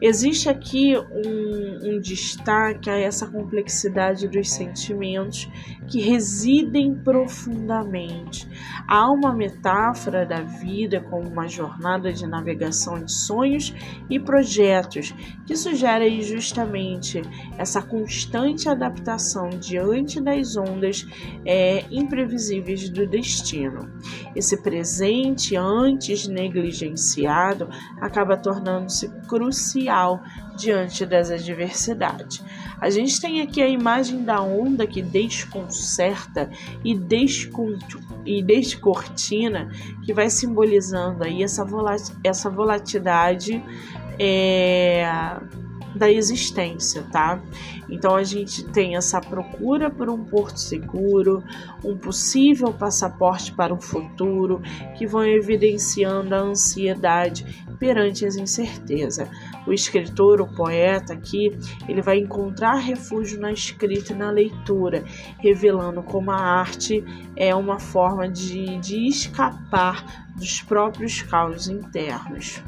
[0.02, 5.50] Existe aqui um, um, destaque a essa complexidade dos sentimentos
[5.88, 8.48] que residem profundamente.
[8.88, 13.74] Há uma metáfora da vida como uma jornada de navegação de sonhos
[14.10, 15.14] e projetos
[15.46, 17.22] que sugere justamente
[17.58, 21.06] essa constante adaptação diante das ondas
[21.46, 23.90] é, imprevisíveis do destino.
[24.36, 27.70] Esse presente, antes negligenciado,
[28.02, 30.22] acaba tornando-se crucial
[30.58, 32.44] diante das adversidades.
[32.80, 35.77] A gente tem aqui a imagem da onda que desconcerta
[36.84, 36.94] e,
[38.26, 39.70] e descortina,
[40.04, 41.66] que vai simbolizando aí essa,
[42.24, 43.64] essa volatilidade
[44.20, 45.06] é,
[45.96, 47.42] da existência, tá?
[47.90, 51.44] Então a gente tem essa procura por um porto seguro,
[51.84, 54.62] um possível passaporte para o futuro,
[54.98, 59.30] que vão evidenciando a ansiedade perante as incertezas.
[59.66, 65.04] O escritor, o poeta aqui, ele vai encontrar refúgio na escrita e na leitura,
[65.40, 67.04] revelando como a arte
[67.36, 72.62] é uma forma de, de escapar dos próprios caos internos.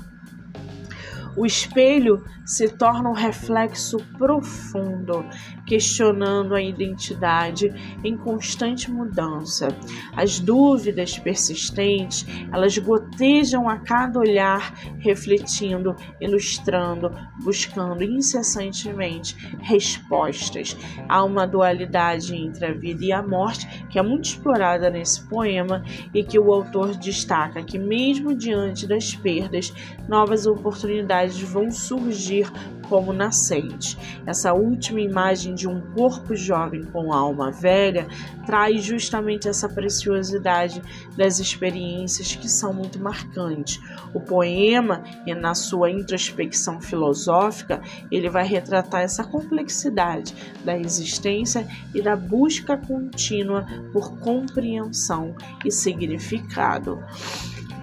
[1.36, 5.26] O espelho se torna um reflexo profundo,
[5.70, 7.72] questionando a identidade
[8.04, 9.68] em constante mudança.
[10.16, 17.12] As dúvidas persistentes, elas gotejam a cada olhar, refletindo, ilustrando,
[17.44, 20.76] buscando incessantemente respostas.
[21.08, 25.84] Há uma dualidade entre a vida e a morte que é muito explorada nesse poema
[26.12, 29.72] e que o autor destaca que mesmo diante das perdas,
[30.08, 32.52] novas oportunidades vão surgir
[32.90, 33.98] como nascente.
[34.26, 38.08] Essa última imagem de um corpo jovem com alma velha
[38.46, 40.82] traz justamente essa preciosidade
[41.16, 43.80] das experiências que são muito marcantes.
[44.14, 45.04] O poema,
[45.40, 53.66] na sua introspecção filosófica, ele vai retratar essa complexidade da existência e da busca contínua
[53.94, 57.04] por compreensão e significado.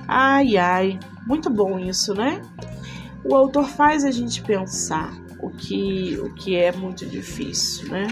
[0.08, 2.42] Ai, ai, muito bom isso, né?
[3.28, 8.06] O autor faz a gente pensar o que, o que é muito difícil, né?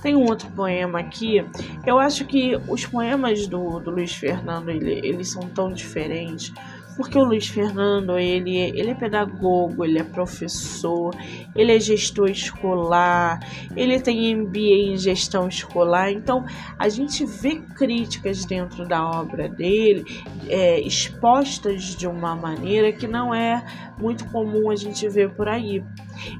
[0.00, 1.44] Tem um outro poema aqui.
[1.84, 6.52] Eu acho que os poemas do, do Luiz Fernando ele, eles são tão diferentes
[6.96, 11.14] porque o Luiz Fernando, ele, ele é pedagogo, ele é professor,
[11.54, 13.38] ele é gestor escolar,
[13.76, 16.10] ele tem MBA em gestão escolar.
[16.10, 16.44] Então,
[16.78, 20.04] a gente vê críticas dentro da obra dele
[20.48, 23.62] é, expostas de uma maneira que não é
[23.98, 25.84] muito comum a gente ver por aí.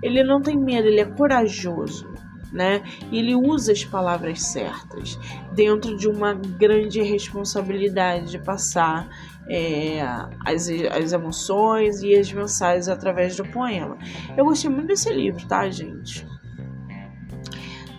[0.03, 2.17] Ele não tem medo, ele é corajoso.
[2.53, 2.83] Né?
[3.13, 5.19] Ele usa as palavras certas
[5.53, 9.07] dentro de uma grande responsabilidade de passar
[9.49, 10.01] é,
[10.45, 13.97] as, as emoções e as mensagens através do poema.
[14.37, 16.27] Eu gostei muito desse livro, tá, gente?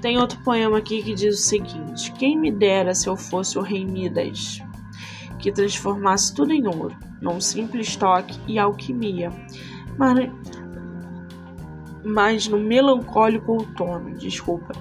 [0.02, 3.62] Tem outro poema aqui que diz o seguinte: Quem me dera se eu fosse o
[3.62, 4.62] rei Midas,
[5.40, 9.32] que transformasse tudo em ouro, num simples toque e alquimia,
[9.98, 10.30] mas,
[12.04, 14.74] mas no melancólico outono, desculpa.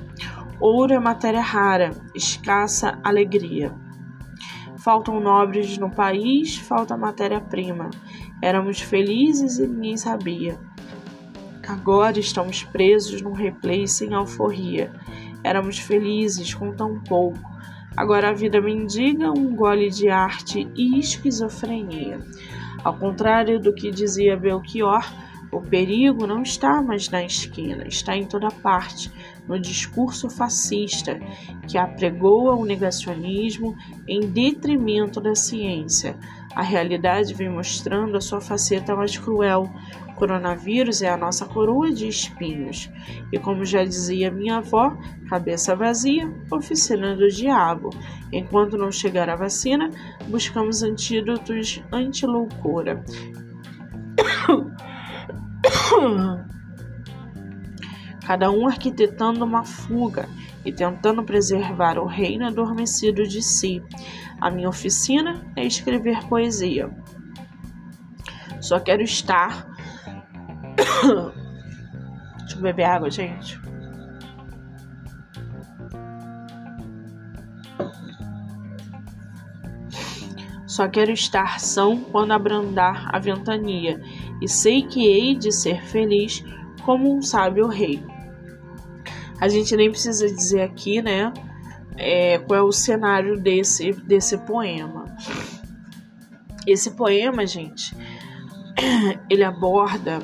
[0.59, 3.75] Ouro é matéria rara, escassa alegria
[4.87, 7.91] Faltam nobres no país, falta matéria-prima.
[8.41, 10.61] Éramos felizes e ninguém sabia.
[11.67, 14.93] Agora estamos presos num replay sem alforria.
[15.43, 17.51] Éramos felizes com tão pouco.
[17.97, 22.21] Agora a vida mendiga um gole de arte e esquizofrenia.
[22.85, 25.05] Ao contrário do que dizia Belchior,
[25.51, 29.11] o perigo não está mais na esquina, está em toda parte,
[29.49, 31.19] no discurso fascista
[31.69, 36.17] que apregoa o negacionismo em detrimento da ciência.
[36.55, 39.71] A realidade vem mostrando a sua faceta mais cruel.
[40.09, 42.91] O coronavírus é a nossa coroa de espinhos.
[43.31, 44.97] E como já dizia minha avó,
[45.29, 47.91] cabeça vazia, oficina do diabo.
[48.33, 49.91] Enquanto não chegar a vacina,
[50.29, 53.05] buscamos antídotos anti-loucura.
[58.27, 60.29] Cada um arquitetando uma fuga
[60.65, 63.81] e tentando preservar o reino adormecido de si.
[64.41, 66.91] A minha oficina é escrever poesia.
[68.61, 69.69] Só quero estar.
[72.41, 73.61] Deixa eu beber água, gente.
[80.67, 84.03] Só quero estar são quando abrandar a ventania,
[84.43, 86.45] e sei que hei de ser feliz
[86.85, 88.05] como um sábio rei.
[89.41, 91.33] A gente nem precisa dizer aqui, né,
[91.97, 95.05] é, qual é o cenário desse, desse poema.
[96.67, 97.95] Esse poema, gente,
[99.31, 100.21] ele aborda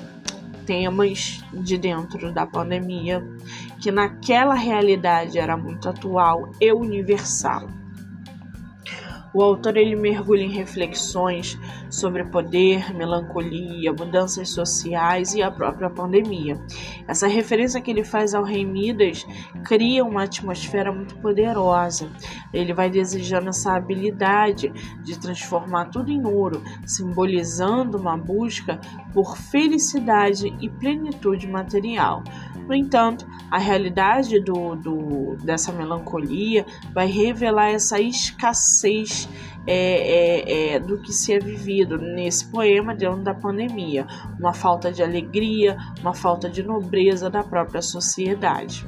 [0.66, 3.22] temas de dentro da pandemia
[3.80, 7.68] que naquela realidade era muito atual e universal.
[9.34, 16.60] O autor ele mergulha em reflexões sobre poder, melancolia, mudanças sociais e a própria pandemia.
[17.08, 19.26] Essa referência que ele faz ao rei Midas
[19.64, 22.10] cria uma atmosfera muito poderosa.
[22.52, 24.70] Ele vai desejando essa habilidade
[25.02, 28.78] de transformar tudo em ouro, simbolizando uma busca
[29.14, 32.22] por felicidade e plenitude material.
[32.66, 39.21] No entanto, a realidade do, do, dessa melancolia vai revelar essa escassez
[39.66, 44.06] é, é, é, do que se é vivido nesse poema dentro da pandemia.
[44.38, 48.86] Uma falta de alegria, uma falta de nobreza da própria sociedade.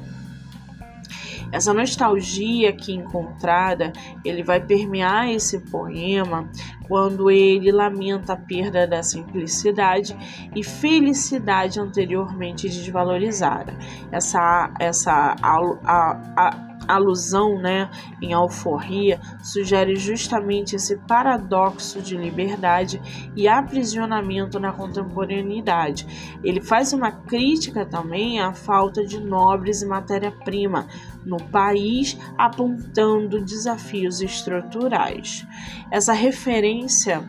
[1.51, 6.49] Essa nostalgia aqui encontrada, ele vai permear esse poema
[6.87, 10.15] quando ele lamenta a perda da simplicidade
[10.55, 13.73] e felicidade anteriormente desvalorizada.
[14.11, 17.89] Essa, essa a, a, a, alusão né,
[18.21, 23.01] em alforria sugere justamente esse paradoxo de liberdade
[23.35, 26.37] e aprisionamento na contemporaneidade.
[26.43, 30.87] Ele faz uma crítica também à falta de nobres e matéria-prima
[31.25, 35.45] no país, apontando desafios estruturais.
[35.91, 37.23] Essa referência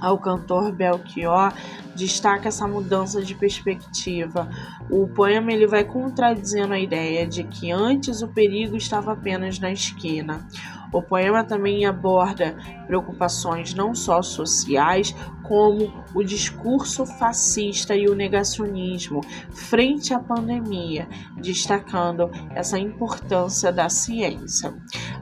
[0.00, 1.52] ao cantor Belchior
[1.94, 4.48] destaca essa mudança de perspectiva.
[4.90, 9.72] O poema ele vai contradizendo a ideia de que antes o perigo estava apenas na
[9.72, 10.46] esquina.
[10.92, 15.14] O poema também aborda preocupações não só sociais,
[15.44, 19.20] como o discurso fascista e o negacionismo
[19.52, 24.74] frente à pandemia, destacando essa importância da ciência.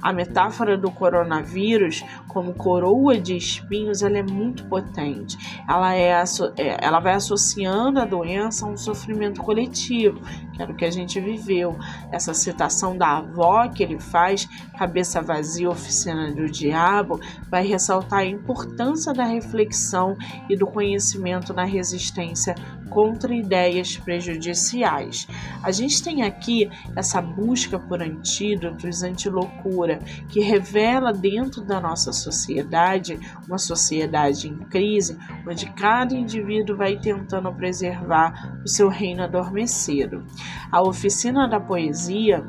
[0.02, 5.36] A metáfora do coronavírus como coroa de espinhos ela é muito potente.
[5.68, 6.12] Ela, é,
[6.58, 10.20] ela vai associando a doença a um sofrimento coletivo,
[10.52, 11.78] que era o que a gente viveu.
[12.10, 18.26] Essa citação da avó que ele faz, cabeça vazia, oficina do diabo, vai ressaltar a
[18.26, 20.16] importância da reflexão
[20.48, 22.54] e do conhecimento na resistência
[22.90, 25.28] contra ideias prejudiciais.
[25.62, 29.98] A gente tem aqui essa busca por antídotos anti-loucura
[30.28, 37.52] que revela dentro da nossa sociedade uma sociedade em crise, onde cada indivíduo vai tentando
[37.52, 40.24] preservar o seu reino adormecido.
[40.72, 42.44] A oficina da poesia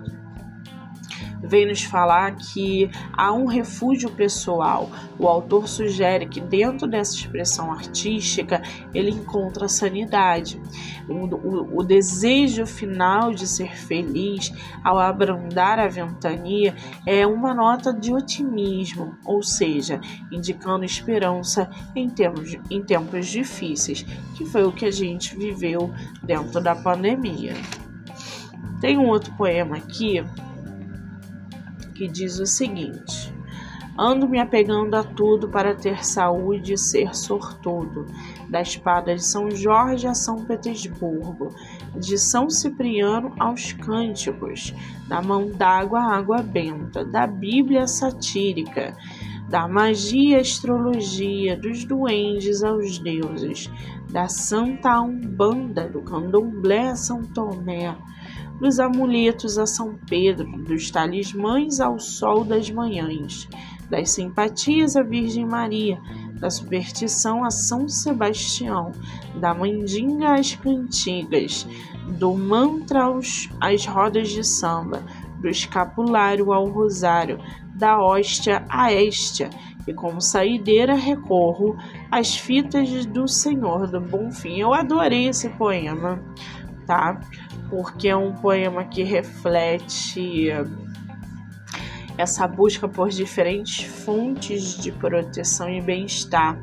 [1.42, 4.90] vem nos falar que há um refúgio pessoal.
[5.18, 8.62] O autor sugere que dentro dessa expressão artística
[8.94, 10.62] ele encontra sanidade.
[11.08, 14.52] O, o, o desejo final de ser feliz
[14.84, 16.76] ao abrandar a ventania
[17.06, 20.00] é uma nota de otimismo, ou seja,
[20.32, 25.92] indicando esperança em tempos, em tempos difíceis, que foi o que a gente viveu
[26.24, 27.54] dentro da pandemia.
[28.80, 30.24] Tem um outro poema aqui
[32.00, 33.34] que diz o seguinte:
[33.97, 38.06] Ando me apegando a tudo para ter saúde e ser sortudo.
[38.47, 41.54] Da espada de São Jorge a São Petersburgo,
[41.93, 44.74] de São Cipriano aos cânticos,
[45.10, 48.95] da mão d'água à água benta, da Bíblia satírica,
[49.50, 53.70] da magia à astrologia, dos duendes aos deuses,
[54.10, 57.93] da Santa Umbanda, do Candomblé a São Tomé,
[58.60, 63.47] dos amuletos a São Pedro, dos talismãs ao sol das manhãs,
[63.89, 65.99] das simpatias à Virgem Maria,
[66.39, 68.91] da superstição a São Sebastião,
[69.36, 71.68] da mandinga às cantigas,
[72.18, 75.03] do mantra aos, às rodas de samba,
[75.39, 77.39] do escapulário ao rosário,
[77.76, 79.49] da hóstia à éstia,
[79.88, 81.76] e como saideira recorro
[82.12, 84.60] às fitas do Senhor do Bonfim.
[84.60, 86.22] Eu adorei esse poema,
[86.86, 87.20] tá?
[87.70, 90.49] Porque é um poema que reflete
[92.17, 96.61] essa busca por diferentes fontes de proteção e bem-estar.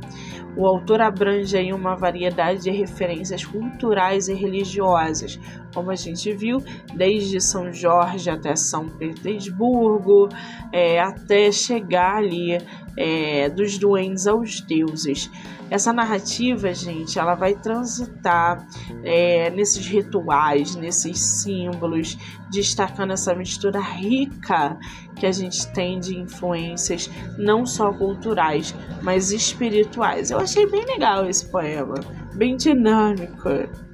[0.57, 5.39] O autor abrange aí uma variedade de referências culturais e religiosas,
[5.77, 6.65] como a gente viu,
[6.95, 10.31] desde São Jorge até São Petersburgo,
[10.73, 12.59] é, até chegar ali
[12.97, 15.31] é, dos duendes aos deuses.
[15.69, 18.67] Essa narrativa, gente, ela vai transitar
[19.05, 22.17] é, nesses rituais, nesses símbolos,
[22.51, 24.79] destacando essa mistura rica
[25.15, 30.31] que a gente tem de influências não só culturais, mas espirituais.
[30.31, 31.97] Eu achei bem legal esse poema,
[32.35, 33.86] bem dinâmico.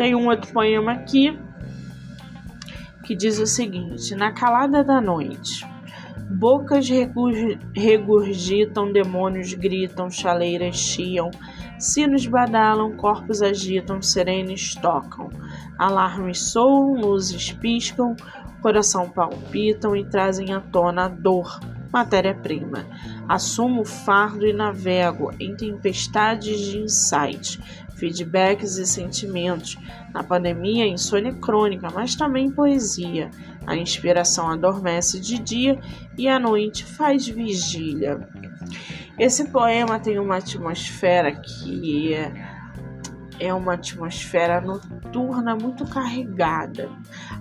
[0.00, 1.38] Tem um outro poema aqui
[3.04, 5.62] que diz o seguinte: Na calada da noite,
[6.30, 6.88] bocas
[7.76, 11.30] regurgitam, demônios gritam, chaleiras chiam,
[11.78, 15.28] sinos badalam, corpos agitam, serenes tocam,
[15.78, 18.16] alarmes soam, luzes piscam,
[18.62, 21.60] coração palpitam e trazem à tona a dor,
[21.92, 22.86] matéria-prima.
[23.28, 27.60] Assumo fardo e navego em tempestades de insights,
[28.00, 29.76] feedbacks e sentimentos.
[30.12, 33.30] Na pandemia, insônia crônica, mas também poesia.
[33.66, 35.78] A inspiração adormece de dia
[36.18, 38.26] e à noite faz vigília.
[39.18, 42.59] Esse poema tem uma atmosfera que é
[43.54, 46.90] uma atmosfera noturna muito carregada.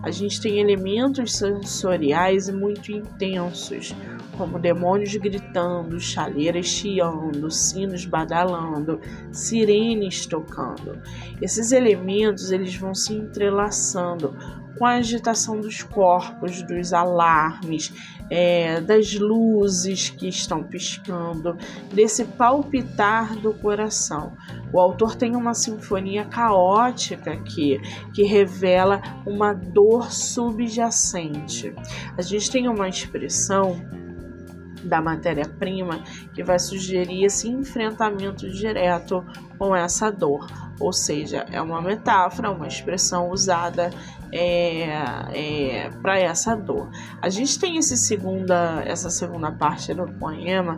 [0.01, 3.93] A gente tem elementos sensoriais muito intensos,
[4.37, 11.01] como demônios gritando, chaleiras chiando, sinos badalando, sirenes tocando.
[11.41, 14.33] Esses elementos eles vão se entrelaçando
[14.77, 17.93] com a agitação dos corpos, dos alarmes,
[18.29, 21.57] é, das luzes que estão piscando,
[21.91, 24.33] desse palpitar do coração.
[24.71, 27.79] O autor tem uma sinfonia caótica aqui,
[28.13, 31.73] que revela uma dor subjacente.
[32.17, 33.81] A gente tem uma expressão
[34.83, 36.01] da matéria-prima
[36.33, 39.25] que vai sugerir esse enfrentamento direto
[39.57, 40.47] com essa dor.
[40.79, 43.91] Ou seja, é uma metáfora, uma expressão usada
[44.31, 44.83] é,
[45.33, 46.89] é, para essa dor.
[47.21, 50.75] A gente tem esse segunda, essa segunda parte do poema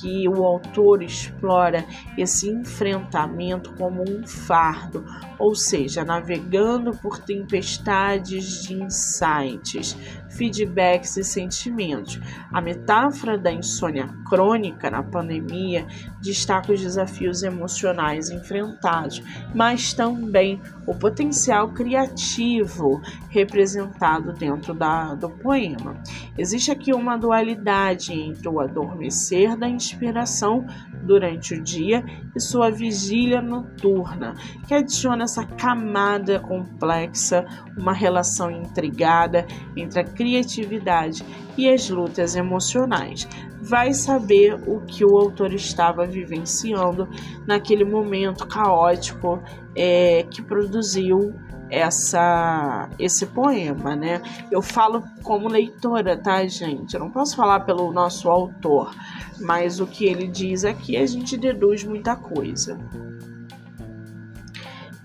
[0.00, 1.84] que o autor explora
[2.16, 5.04] esse enfrentamento como um fardo,
[5.38, 9.96] ou seja, navegando por tempestades de insights,
[10.36, 12.20] feedbacks e sentimentos.
[12.52, 15.86] A metáfora da insônia crônica na pandemia
[16.20, 19.22] destaca os desafios emocionais enfrentados,
[19.54, 25.96] mas também o potencial criativo representado dentro da, do poema.
[26.36, 30.66] Existe aqui uma dualidade entre o adormecer da inspiração
[31.02, 32.04] durante o dia
[32.34, 34.34] e sua vigília noturna,
[34.66, 37.44] que adiciona essa camada complexa,
[37.76, 41.24] uma relação intrigada entre a criatividade
[41.58, 43.28] e as lutas emocionais.
[43.60, 47.08] Vai saber o que o autor estava vivenciando
[47.46, 49.42] naquele momento caótico
[49.74, 51.34] é, que produziu
[51.68, 54.20] essa esse poema, né?
[54.50, 56.94] Eu falo como leitora, tá, gente?
[56.94, 58.94] Eu não posso falar pelo nosso autor,
[59.40, 62.78] mas o que ele diz aqui a gente deduz muita coisa.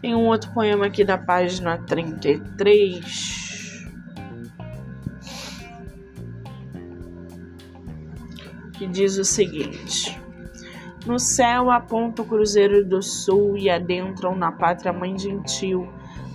[0.02, 3.47] Tem um outro poema aqui da página 33.
[8.78, 10.20] Que diz o seguinte:
[11.06, 15.88] No céu aponta o cruzeiro do sul e adentram na pátria mãe gentil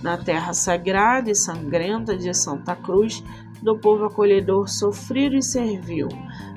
[0.03, 3.23] na terra sagrada e sangrenta de Santa Cruz,
[3.61, 6.09] do povo acolhedor sofrido e servil.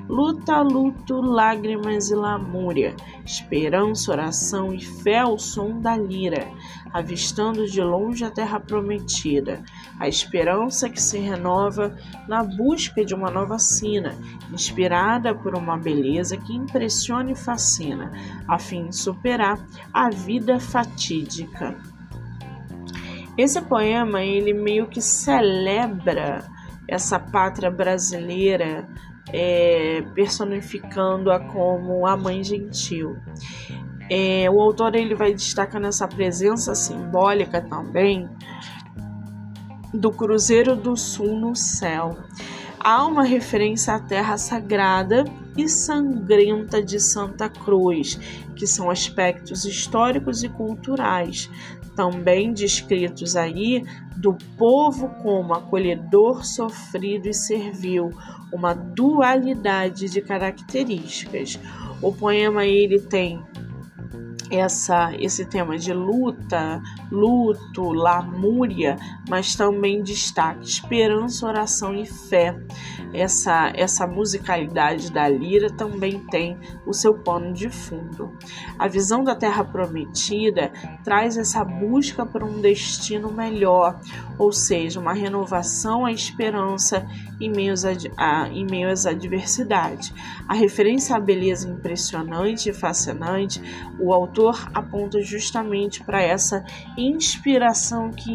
[0.09, 2.95] Luta, luto, lágrimas e lamúria,
[3.25, 6.47] esperança, oração e fé ao som da lira,
[6.93, 9.61] avistando de longe a terra prometida,
[9.99, 11.93] a esperança que se renova
[12.25, 14.15] na busca de uma nova sina,
[14.51, 18.11] inspirada por uma beleza que impressiona e fascina,
[18.47, 19.59] a fim de superar
[19.93, 21.75] a vida fatídica.
[23.37, 26.43] Esse poema ele meio que celebra
[26.87, 28.87] essa pátria brasileira,
[29.33, 33.17] é, personificando-a como a mãe gentil.
[34.09, 38.29] É, o autor ele vai destacar nessa presença simbólica também
[39.93, 42.17] do Cruzeiro do Sul no céu.
[42.79, 45.25] Há uma referência à terra sagrada
[45.57, 48.15] e sangrenta de Santa Cruz,
[48.55, 51.49] que são aspectos históricos e culturais,
[51.97, 53.83] também descritos aí
[54.15, 58.11] do povo como acolhedor, sofrido e servil,
[58.53, 61.59] uma dualidade de características.
[61.99, 63.43] O poema ele tem
[64.49, 66.81] essa esse tema de luta,
[67.11, 68.97] luto, lamúria,
[69.29, 72.55] mas também destaca esperança, oração e fé.
[73.13, 78.31] Essa essa musicalidade da lira também tem o seu pano de fundo.
[78.77, 80.71] A visão da terra prometida
[81.03, 83.99] traz essa busca por um destino melhor,
[84.37, 87.07] ou seja, uma renovação à esperança
[87.39, 87.73] em meio,
[88.17, 90.13] a, em meio às adversidades.
[90.47, 93.61] A referência à beleza impressionante e fascinante,
[93.99, 94.36] o autor
[94.73, 96.63] aponta justamente para essa
[96.97, 98.31] inspiração que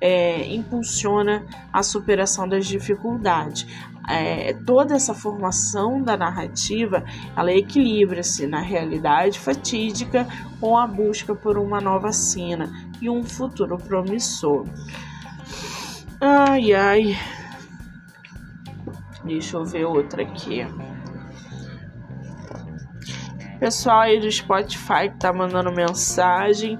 [0.00, 3.66] é, impulsiona a superação das dificuldades.
[4.08, 7.04] É, toda essa formação da narrativa
[7.36, 10.26] ela equilibra-se na realidade fatídica
[10.60, 12.68] com a busca por uma nova cena
[13.00, 14.66] e um futuro promissor.
[16.20, 17.16] Ai, ai.
[19.24, 20.66] Deixa eu ver outra aqui.
[23.62, 26.76] Pessoal aí do Spotify que tá mandando mensagem.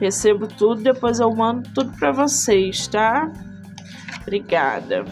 [0.00, 3.30] Recebo tudo, depois eu mando tudo para vocês, tá?
[4.22, 5.04] Obrigada.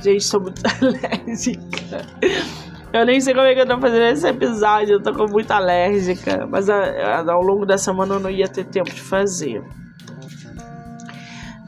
[0.00, 2.06] Gente, sou muito alérgica.
[2.92, 5.56] Eu nem sei como é que eu tô fazendo esse episódio, eu tô com muita
[5.56, 6.46] alérgica.
[6.46, 9.64] Mas a, a, ao longo da semana eu não ia ter tempo de fazer.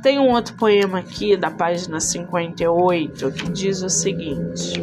[0.04, 4.74] Tem um outro poema aqui da página 58 que diz o seguinte: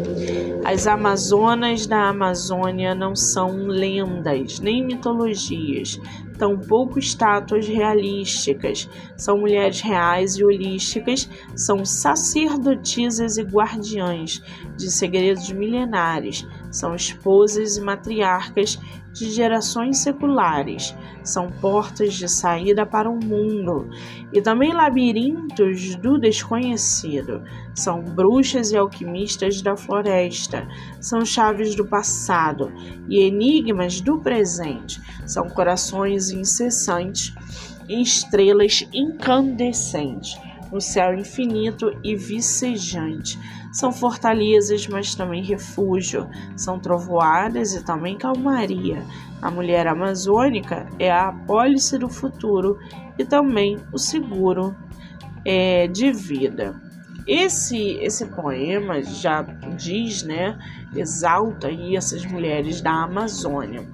[0.65, 6.01] As Amazonas da Amazônia não são lendas nem mitologias,
[6.39, 8.89] tampouco estátuas realísticas.
[9.15, 14.41] São mulheres reais e holísticas, são sacerdotisas e guardiãs
[14.75, 18.79] de segredos milenares, são esposas e matriarcas
[19.13, 23.89] de gerações seculares, são portas de saída para o mundo
[24.31, 27.43] e também labirintos do desconhecido.
[27.75, 30.67] São bruxas e alquimistas da floresta,
[30.99, 32.71] são chaves do passado
[33.09, 37.33] e enigmas do presente, são corações incessantes
[37.87, 40.39] e estrelas incandescentes
[40.71, 43.37] no céu infinito e vicejante.
[43.71, 46.29] São fortalezas, mas também refúgio.
[46.55, 49.03] São trovoadas e também calmaria.
[49.41, 52.77] A mulher amazônica é a apólice do futuro
[53.17, 54.75] e também o seguro
[55.45, 56.79] é, de vida.
[57.27, 59.43] Esse, esse poema já
[59.77, 60.57] diz, né,
[60.95, 63.85] exalta aí essas mulheres da Amazônia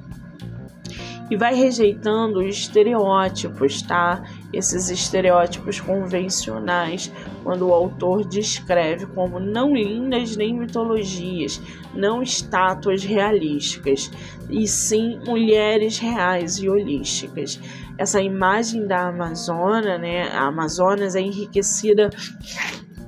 [1.30, 4.24] e vai rejeitando os estereótipos, tá?
[4.54, 7.12] Esses estereótipos convencionais,
[7.44, 11.62] quando o autor descreve como não lindas nem mitologias,
[11.94, 14.10] não estátuas realísticas,
[14.50, 17.60] e sim mulheres reais e holísticas.
[17.98, 20.30] Essa imagem da Amazônia, né?
[20.30, 22.10] A Amazonas é enriquecida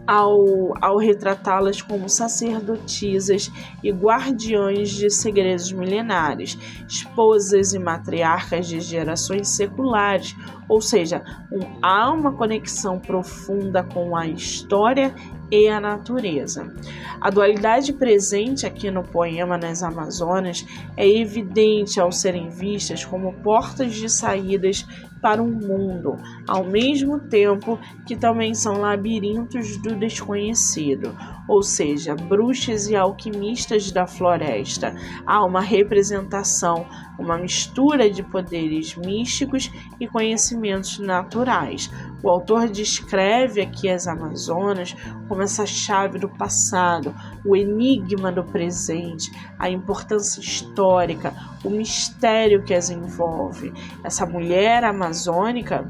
[0.10, 3.52] ao, ao retratá-las como sacerdotisas
[3.84, 6.58] e guardiães de segredos milenares,
[6.88, 10.36] esposas e matriarcas de gerações seculares,
[10.68, 15.14] ou seja, um, há uma conexão profunda com a história
[15.52, 16.74] e a natureza.
[17.22, 20.66] A dualidade presente aqui no poema nas Amazonas
[20.98, 24.86] é evidente ao serem vistas como portas de saídas
[25.22, 26.18] para um mundo,
[26.48, 31.16] ao mesmo tempo que também são labirintos do desconhecido,
[31.48, 34.96] ou seja, bruxas e alquimistas da floresta.
[35.26, 36.86] Há uma representação,
[37.20, 41.92] uma mistura de poderes místicos e conhecimentos naturais.
[42.24, 44.96] O autor descreve aqui as Amazonas
[45.28, 47.14] como essa chave do passado,
[47.46, 53.74] o enigma do presente, a importância histórica, o mistério que as envolve.
[54.04, 55.88] Essa mulher amazônica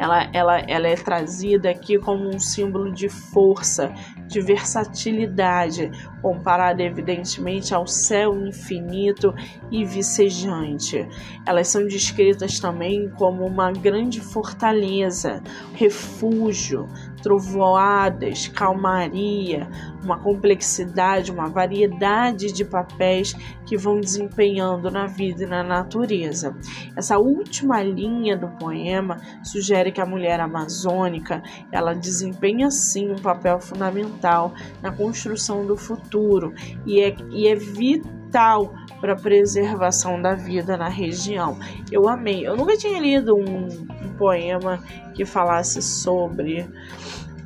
[0.00, 3.92] ela, ela, ela é trazida aqui como um símbolo de força,
[4.30, 5.90] de versatilidade,
[6.22, 9.34] comparada evidentemente ao céu infinito
[9.70, 11.06] e vicejante.
[11.44, 15.42] Elas são descritas também como uma grande fortaleza,
[15.74, 16.88] refúgio,
[17.22, 19.68] trovoadas, calmaria,
[20.02, 23.34] uma complexidade, uma variedade de papéis
[23.66, 26.56] que vão desempenhando na vida e na natureza.
[26.96, 33.60] Essa última linha do poema sugere que a mulher amazônica, ela desempenha sim um papel
[33.60, 36.54] fundamental na construção do futuro
[36.86, 41.58] e é, e é vital para a preservação da vida na região.
[41.90, 42.46] Eu amei.
[42.46, 44.78] Eu nunca tinha lido um, um poema
[45.14, 46.68] que falasse sobre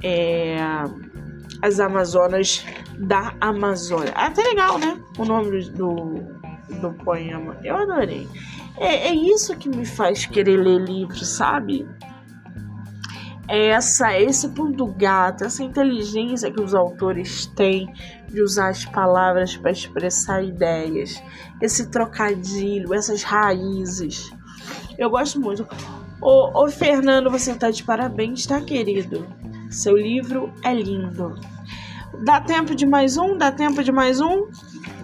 [0.03, 0.57] é,
[1.63, 2.65] as Amazonas
[2.99, 4.13] da Amazônia.
[4.15, 5.01] Até legal, né?
[5.19, 6.21] O nome do,
[6.81, 7.57] do poema.
[7.63, 8.29] Eu adorei.
[8.77, 11.87] É, é isso que me faz querer ler livros, sabe?
[13.47, 17.93] É essa, esse ponto gato, essa inteligência que os autores têm
[18.29, 21.23] de usar as palavras para expressar ideias,
[21.61, 24.33] esse trocadilho, essas raízes.
[24.99, 25.67] Eu gosto muito.
[26.21, 29.27] Ô Fernando, você tá de parabéns, tá, querido?
[29.75, 31.35] Seu livro é lindo.
[32.25, 33.37] Dá tempo de mais um?
[33.37, 34.47] Dá tempo de mais um?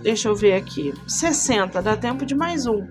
[0.01, 0.95] Deixa eu ver aqui.
[1.09, 2.87] 60, dá tempo de mais um.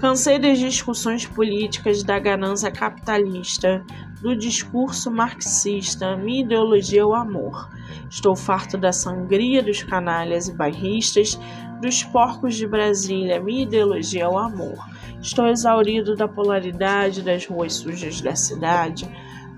[0.00, 3.84] Cansei das discussões políticas da ganância capitalista,
[4.20, 7.70] do discurso marxista, minha ideologia é o amor.
[8.10, 11.38] Estou farto da sangria dos canalhas e bairristas,
[11.80, 14.84] dos porcos de Brasília, minha ideologia é o amor.
[15.20, 19.08] Estou exaurido da polaridade das ruas sujas da cidade,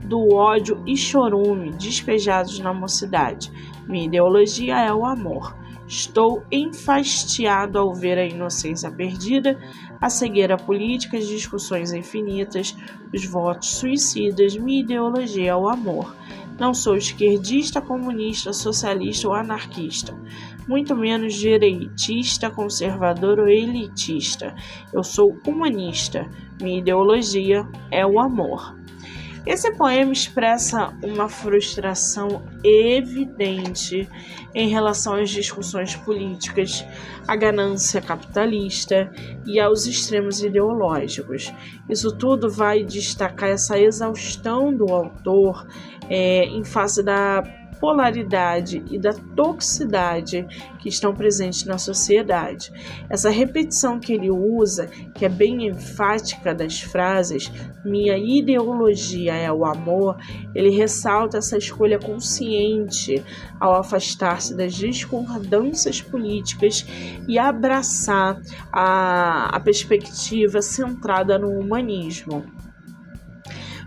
[0.05, 3.51] do ódio e chorume despejados na mocidade.
[3.87, 5.57] Minha ideologia é o amor.
[5.87, 9.59] Estou enfastiado ao ver a inocência perdida,
[10.01, 12.75] a cegueira política, as discussões infinitas,
[13.13, 14.57] os votos suicidas.
[14.57, 16.15] Minha ideologia é o amor.
[16.59, 20.15] Não sou esquerdista, comunista, socialista ou anarquista,
[20.69, 24.55] muito menos direitista, conservador ou elitista.
[24.93, 26.31] Eu sou humanista.
[26.63, 28.77] Minha ideologia é o amor.
[29.47, 34.09] Esse poema expressa uma frustração evidente
[34.55, 36.83] em relação às discussões políticas,
[37.29, 39.13] à ganância capitalista
[39.47, 41.53] e aos extremos ideológicos.
[41.91, 45.67] Isso tudo vai destacar essa exaustão do autor
[46.09, 47.43] é, em face da
[47.85, 50.47] polaridade e da toxicidade
[50.79, 52.73] que estão presentes na sociedade.
[53.11, 57.53] Essa repetição que ele usa, que é bem enfática das frases,
[57.85, 60.17] minha ideologia é o amor,
[60.55, 63.23] ele ressalta essa escolha consciente
[63.61, 66.87] ao afastar-se das discordâncias políticas
[67.29, 68.41] e abraçar
[68.73, 72.64] a, a perspectiva centrada no humanismo.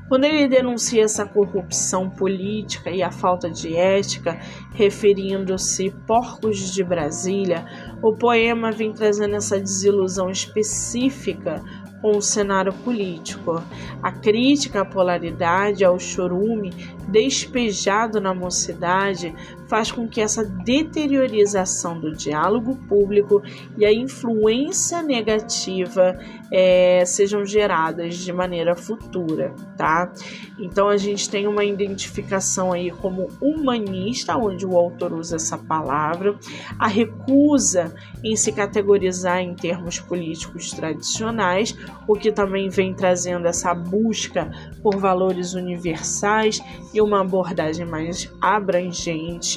[0.07, 4.39] Quando ele denuncia essa corrupção política e a falta de ética,
[4.73, 7.65] referindo-se porcos de Brasília,
[8.01, 11.61] o poema vem trazendo essa desilusão específica
[12.01, 13.61] com o cenário político.
[14.01, 16.71] A crítica à polaridade, ao chorume
[17.09, 19.35] despejado na mocidade,
[19.67, 23.41] faz com que essa deteriorização do diálogo público
[23.77, 26.17] e a influência negativa
[26.51, 30.11] é, sejam geradas de maneira futura, tá?
[30.59, 36.35] Então a gente tem uma identificação aí como humanista, onde o autor usa essa palavra,
[36.79, 37.93] a recusa
[38.23, 41.75] em se categorizar em termos políticos tradicionais,
[42.07, 44.49] o que também vem trazendo essa busca
[44.81, 46.61] por valores universais
[46.93, 49.56] e uma abordagem mais abrangente.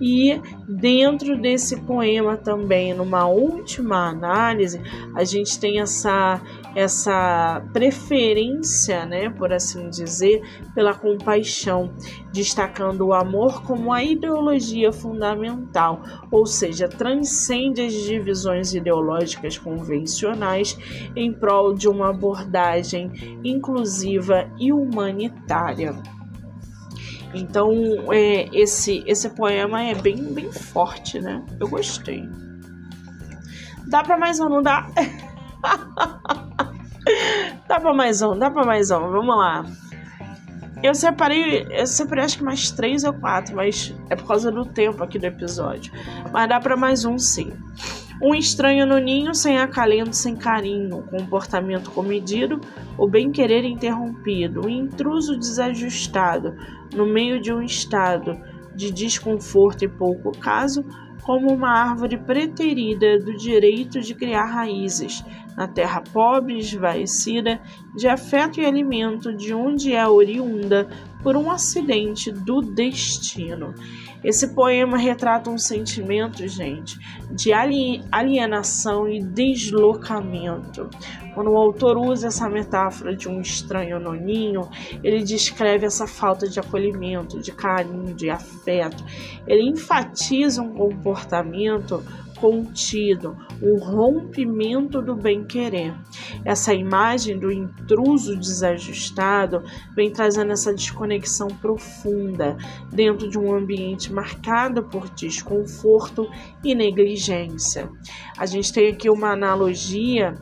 [0.00, 4.80] E dentro desse poema também, numa última análise,
[5.14, 6.40] a gente tem essa
[6.78, 10.40] essa preferência, né, por assim dizer,
[10.76, 11.92] pela compaixão,
[12.32, 20.78] destacando o amor como a ideologia fundamental, ou seja, transcende as divisões ideológicas convencionais
[21.16, 26.00] em prol de uma abordagem inclusiva e humanitária.
[27.38, 27.72] Então,
[28.12, 31.42] é, esse, esse poema é bem, bem forte, né?
[31.60, 32.28] Eu gostei.
[33.86, 34.88] Dá para mais um, não dá?
[37.68, 39.10] dá pra mais um, dá pra mais um.
[39.10, 39.64] Vamos lá.
[40.82, 44.64] Eu separei, eu separei acho que mais três ou quatro, mas é por causa do
[44.64, 45.92] tempo aqui do episódio.
[46.32, 47.52] Mas dá pra mais um sim.
[48.20, 52.60] Um estranho no ninho, sem acalento, sem carinho, comportamento comedido,
[52.98, 56.56] o bem-querer interrompido, o intruso desajustado,
[56.92, 58.36] no meio de um estado
[58.74, 60.84] de desconforto e pouco caso,
[61.22, 65.22] como uma árvore preterida do direito de criar raízes,
[65.56, 67.60] na terra pobre, esvaecida,
[67.94, 70.88] de afeto e alimento, de onde é oriunda
[71.22, 73.74] por um acidente do destino.
[74.22, 76.98] Esse poema retrata um sentimento, gente,
[77.30, 80.90] de alienação e deslocamento.
[81.34, 84.68] Quando o autor usa essa metáfora de um estranho no ninho,
[85.04, 89.04] ele descreve essa falta de acolhimento, de carinho, de afeto.
[89.46, 92.04] Ele enfatiza um comportamento
[92.40, 95.94] contido, o rompimento do bem-querer.
[96.44, 99.62] Essa imagem do intruso desajustado
[99.94, 102.56] vem trazendo essa desconexão profunda
[102.92, 106.28] dentro de um ambiente marcado por desconforto
[106.64, 107.90] e negligência.
[108.36, 110.34] A gente tem aqui uma analogia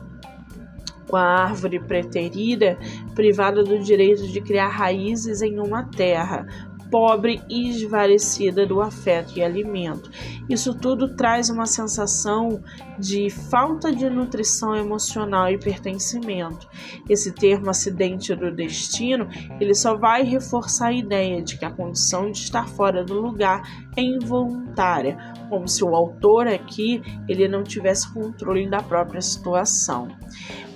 [1.07, 2.77] com a árvore preterida,
[3.15, 6.45] privada do direito de criar raízes em uma terra,
[6.89, 10.09] pobre e esvarecida do afeto e alimento.
[10.49, 12.61] Isso tudo traz uma sensação
[12.97, 16.67] de falta de nutrição emocional e pertencimento.
[17.09, 19.27] Esse termo acidente do destino,
[19.59, 23.61] ele só vai reforçar a ideia de que a condição de estar fora do lugar
[23.95, 25.17] é involuntária,
[25.49, 30.07] como se o autor aqui ele não tivesse controle da própria situação.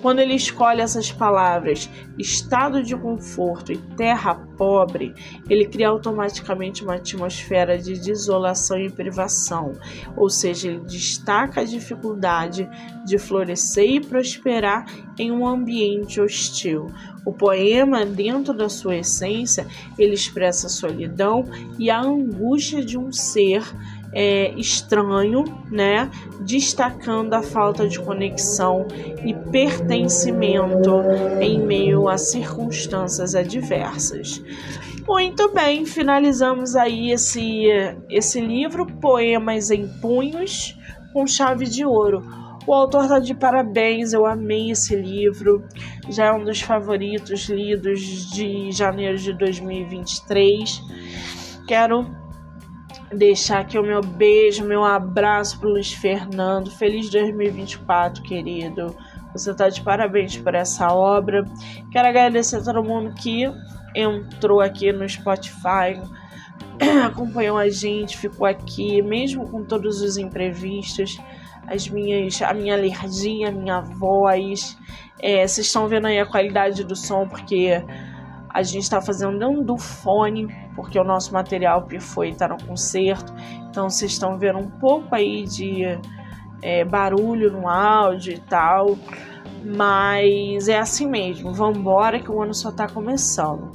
[0.02, 5.14] Quando ele escolhe essas palavras, estado de conforto e terra pobre,
[5.48, 9.74] ele cria automaticamente uma atmosfera de desolação e privação,
[10.18, 12.68] ou seja, ele destaca a dificuldade
[13.06, 14.86] de florescer e prosperar
[15.20, 16.88] em um ambiente hostil.
[17.24, 21.46] O poema, dentro da sua essência, ele expressa a solidão
[21.78, 23.64] e a angústia de um ser
[24.14, 26.10] é, estranho, né?
[26.42, 28.88] Destacando a falta de conexão
[29.24, 31.02] e pertencimento
[31.40, 34.42] em meio a circunstâncias adversas.
[35.08, 37.66] Muito bem, finalizamos aí esse,
[38.10, 40.78] esse livro, Poemas em Punhos,
[41.12, 42.22] com chave de ouro.
[42.68, 45.64] O autor está de parabéns, eu amei esse livro,
[46.10, 50.82] já é um dos favoritos lidos de janeiro de 2023.
[51.68, 52.21] Quero
[53.14, 56.72] deixar aqui o meu beijo, meu abraço pro Luiz Fernando.
[56.72, 58.96] Feliz 2024, querido.
[59.34, 61.44] Você tá de parabéns por essa obra.
[61.92, 63.46] Quero agradecer a todo mundo que
[63.96, 66.00] entrou aqui no Spotify,
[67.06, 71.18] acompanhou a gente, ficou aqui, mesmo com todos os imprevistos,
[71.68, 74.78] as minhas, a minha alergia, a minha voz.
[75.20, 77.84] É, vocês estão vendo aí a qualidade do som, porque
[78.50, 83.34] a gente está fazendo dentro do fone, porque o nosso material foi está no concerto.
[83.70, 85.84] Então vocês estão vendo um pouco aí de
[86.62, 88.98] é, barulho no áudio e tal.
[89.64, 93.72] Mas é assim mesmo, vamos embora que o ano só está começando.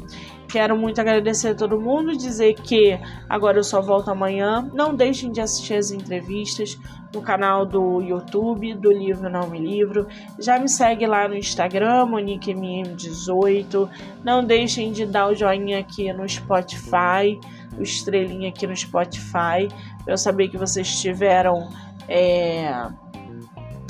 [0.57, 2.99] Quero muito agradecer a todo mundo, dizer que
[3.29, 4.67] agora eu só volto amanhã.
[4.73, 6.79] Não deixem de assistir as entrevistas
[7.13, 10.07] no canal do YouTube do Livro Não Me Livro.
[10.39, 13.87] Já me segue lá no Instagram, MoniqueMM18.
[14.25, 17.39] Não deixem de dar o joinha aqui no Spotify,
[17.79, 19.69] o estrelinha aqui no Spotify,
[20.07, 21.69] eu saber que vocês tiveram.
[22.09, 22.73] É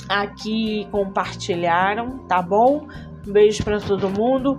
[0.08, 2.88] aqui compartilharam, tá bom?
[3.24, 4.58] Um beijo para todo mundo.